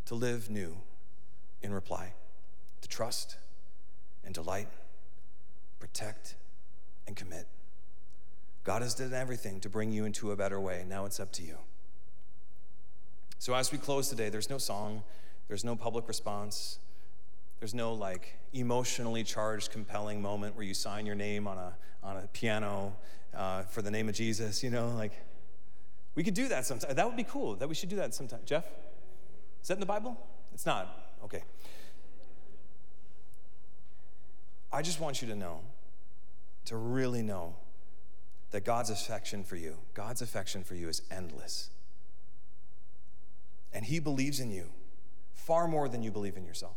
[0.07, 0.79] to live new
[1.63, 2.15] in reply,
[2.81, 3.37] to trust
[4.25, 4.69] and delight,
[5.81, 6.37] protect
[7.09, 7.49] and commit.
[8.63, 10.85] God has done everything to bring you into a better way.
[10.89, 11.59] Now it's up to you.
[13.39, 15.03] So, as we close today, there's no song,
[15.49, 16.79] there's no public response.
[17.61, 22.17] There's no like emotionally charged, compelling moment where you sign your name on a, on
[22.17, 22.95] a piano
[23.35, 25.13] uh, for the name of Jesus, you know, like
[26.15, 26.95] we could do that sometime.
[26.95, 27.57] That would be cool.
[27.57, 28.41] That we should do that sometime.
[28.45, 28.65] Jeff?
[29.63, 30.17] Is that in the Bible?
[30.53, 31.15] It's not.
[31.25, 31.43] Okay.
[34.73, 35.61] I just want you to know,
[36.67, 37.55] to really know,
[38.51, 41.71] that God's affection for you, God's affection for you is endless.
[43.73, 44.67] And He believes in you
[45.33, 46.77] far more than you believe in yourself.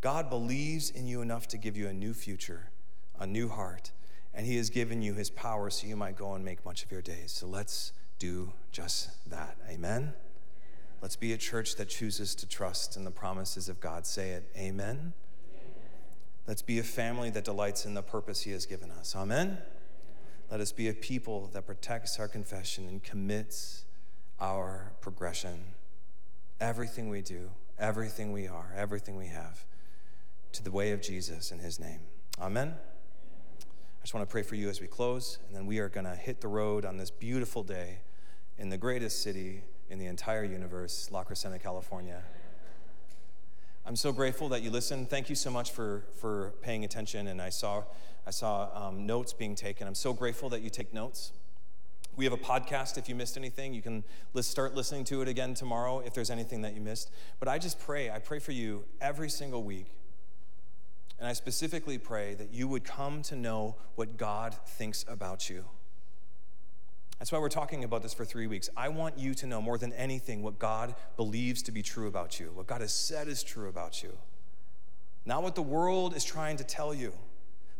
[0.00, 2.70] God believes in you enough to give you a new future,
[3.18, 3.92] a new heart,
[4.32, 6.90] and He has given you His power so you might go and make much of
[6.90, 7.32] your days.
[7.32, 9.56] So let's do just that.
[9.68, 10.14] Amen?
[11.02, 14.06] Let's be a church that chooses to trust in the promises of God.
[14.06, 14.50] Say it.
[14.56, 15.14] Amen.
[16.46, 19.14] Let's be a family that delights in the purpose He has given us.
[19.16, 19.58] Amen.
[20.50, 23.84] Let us be a people that protects our confession and commits
[24.40, 25.64] our progression,
[26.60, 29.64] everything we do, everything we are, everything we have,
[30.52, 32.00] to the way of Jesus in His name.
[32.40, 32.74] Amen.
[33.60, 36.06] I just want to pray for you as we close, and then we are going
[36.06, 37.98] to hit the road on this beautiful day
[38.58, 42.22] in the greatest city in the entire universe, La Crescenta, California.
[43.84, 45.10] I'm so grateful that you listened.
[45.10, 47.26] Thank you so much for, for paying attention.
[47.26, 47.82] And I saw,
[48.26, 49.86] I saw um, notes being taken.
[49.86, 51.32] I'm so grateful that you take notes.
[52.16, 52.98] We have a podcast.
[52.98, 54.04] If you missed anything, you can
[54.40, 57.10] start listening to it again tomorrow if there's anything that you missed.
[57.38, 59.86] But I just pray, I pray for you every single week.
[61.18, 65.64] And I specifically pray that you would come to know what God thinks about you.
[67.18, 68.70] That's why we're talking about this for three weeks.
[68.74, 72.40] I want you to know more than anything what God believes to be true about
[72.40, 74.16] you, what God has said is true about you.
[75.26, 77.12] Not what the world is trying to tell you,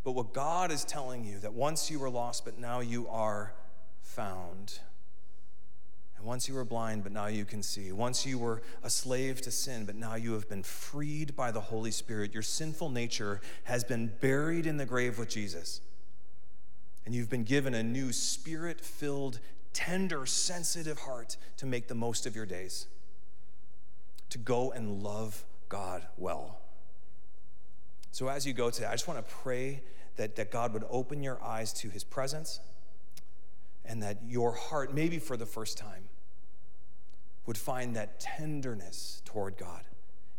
[0.05, 3.55] but what God is telling you that once you were lost, but now you are
[4.11, 4.81] found.
[6.17, 7.93] And once you were blind, but now you can see.
[7.93, 11.61] Once you were a slave to sin, but now you have been freed by the
[11.61, 12.35] Holy Spirit.
[12.35, 15.81] Your sinful nature has been buried in the grave with Jesus
[17.05, 19.41] and you've been given a new spirit filled,
[19.73, 22.87] tender, sensitive heart to make the most of your days,
[24.29, 26.61] to go and love God well.
[28.13, 29.83] So, as you go today, I just want to pray
[30.17, 32.61] that, that God would open your eyes to his presence
[33.91, 36.05] and that your heart, maybe for the first time,
[37.45, 39.83] would find that tenderness toward God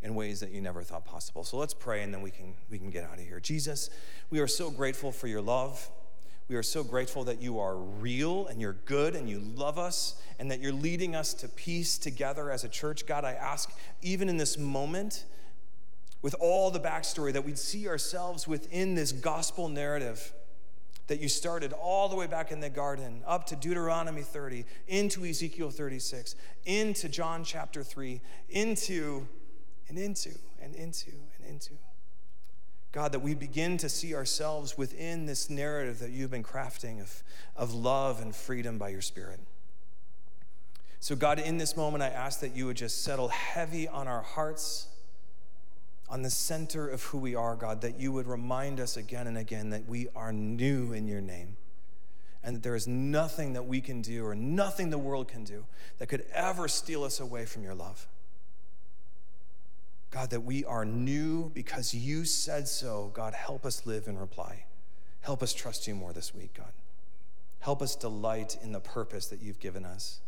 [0.02, 1.44] in ways that you never thought possible.
[1.44, 3.42] So let's pray and then we can, we can get out of here.
[3.42, 3.90] Jesus,
[4.30, 5.92] we are so grateful for your love.
[6.48, 10.22] We are so grateful that you are real and you're good and you love us
[10.40, 13.06] and that you're leading us to peace together as a church.
[13.06, 13.70] God, I ask,
[14.02, 15.26] even in this moment,
[16.22, 20.32] with all the backstory, that we'd see ourselves within this gospel narrative
[21.08, 25.26] that you started all the way back in the garden, up to Deuteronomy 30, into
[25.26, 26.36] Ezekiel 36,
[26.66, 29.28] into John chapter 3, into
[29.90, 30.32] and into
[30.62, 31.74] and into and into.
[32.92, 37.24] God, that we begin to see ourselves within this narrative that you've been crafting of,
[37.56, 39.40] of love and freedom by your Spirit.
[41.00, 44.22] So, God, in this moment, I ask that you would just settle heavy on our
[44.22, 44.88] hearts,
[46.12, 49.38] on the center of who we are, God, that you would remind us again and
[49.38, 51.56] again that we are new in your name
[52.44, 55.64] and that there is nothing that we can do or nothing the world can do
[56.00, 58.08] that could ever steal us away from your love.
[60.10, 63.12] God, that we are new because you said so.
[63.14, 64.66] God, help us live and reply.
[65.22, 66.74] Help us trust you more this week, God.
[67.60, 70.20] Help us delight in the purpose that you've given us.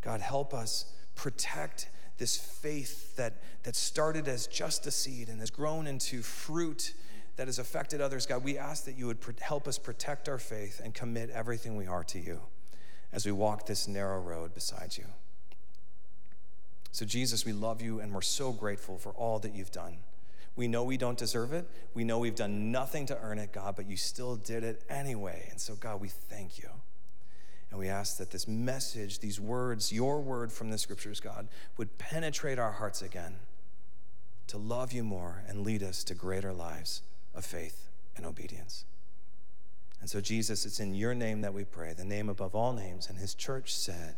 [0.00, 1.88] God, help us protect
[2.18, 6.94] this faith that, that started as just a seed and has grown into fruit
[7.36, 8.26] that has affected others.
[8.26, 11.86] God, we ask that you would help us protect our faith and commit everything we
[11.86, 12.40] are to you
[13.12, 15.04] as we walk this narrow road beside you.
[16.92, 19.98] So, Jesus, we love you and we're so grateful for all that you've done.
[20.56, 21.68] We know we don't deserve it.
[21.92, 25.48] We know we've done nothing to earn it, God, but you still did it anyway.
[25.50, 26.70] And so, God, we thank you.
[27.70, 31.98] And we ask that this message, these words, your word from the scriptures, God, would
[31.98, 33.36] penetrate our hearts again
[34.46, 37.02] to love you more and lead us to greater lives
[37.34, 38.84] of faith and obedience.
[40.00, 43.08] And so, Jesus, it's in your name that we pray, the name above all names.
[43.08, 44.14] And his church said,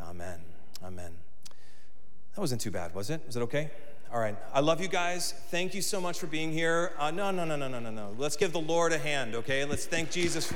[0.00, 0.40] Amen.
[0.84, 1.12] Amen.
[2.34, 3.22] That wasn't too bad, was it?
[3.26, 3.70] Was it okay?
[4.12, 4.36] All right.
[4.52, 5.32] I love you guys.
[5.50, 6.92] Thank you so much for being here.
[6.98, 8.14] Uh, no, no, no, no, no, no, no.
[8.18, 9.64] Let's give the Lord a hand, okay?
[9.64, 10.52] Let's thank Jesus.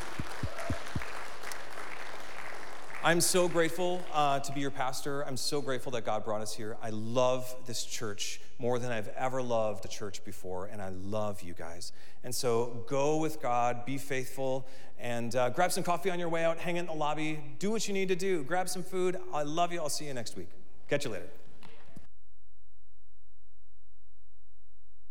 [3.02, 5.22] I'm so grateful uh, to be your pastor.
[5.26, 6.76] I'm so grateful that God brought us here.
[6.82, 11.40] I love this church more than I've ever loved a church before, and I love
[11.40, 11.92] you guys.
[12.24, 14.66] And so go with God, be faithful,
[14.98, 17.88] and uh, grab some coffee on your way out, hang in the lobby, do what
[17.88, 19.18] you need to do, grab some food.
[19.32, 19.80] I love you.
[19.80, 20.50] I'll see you next week.
[20.90, 21.30] Catch you later.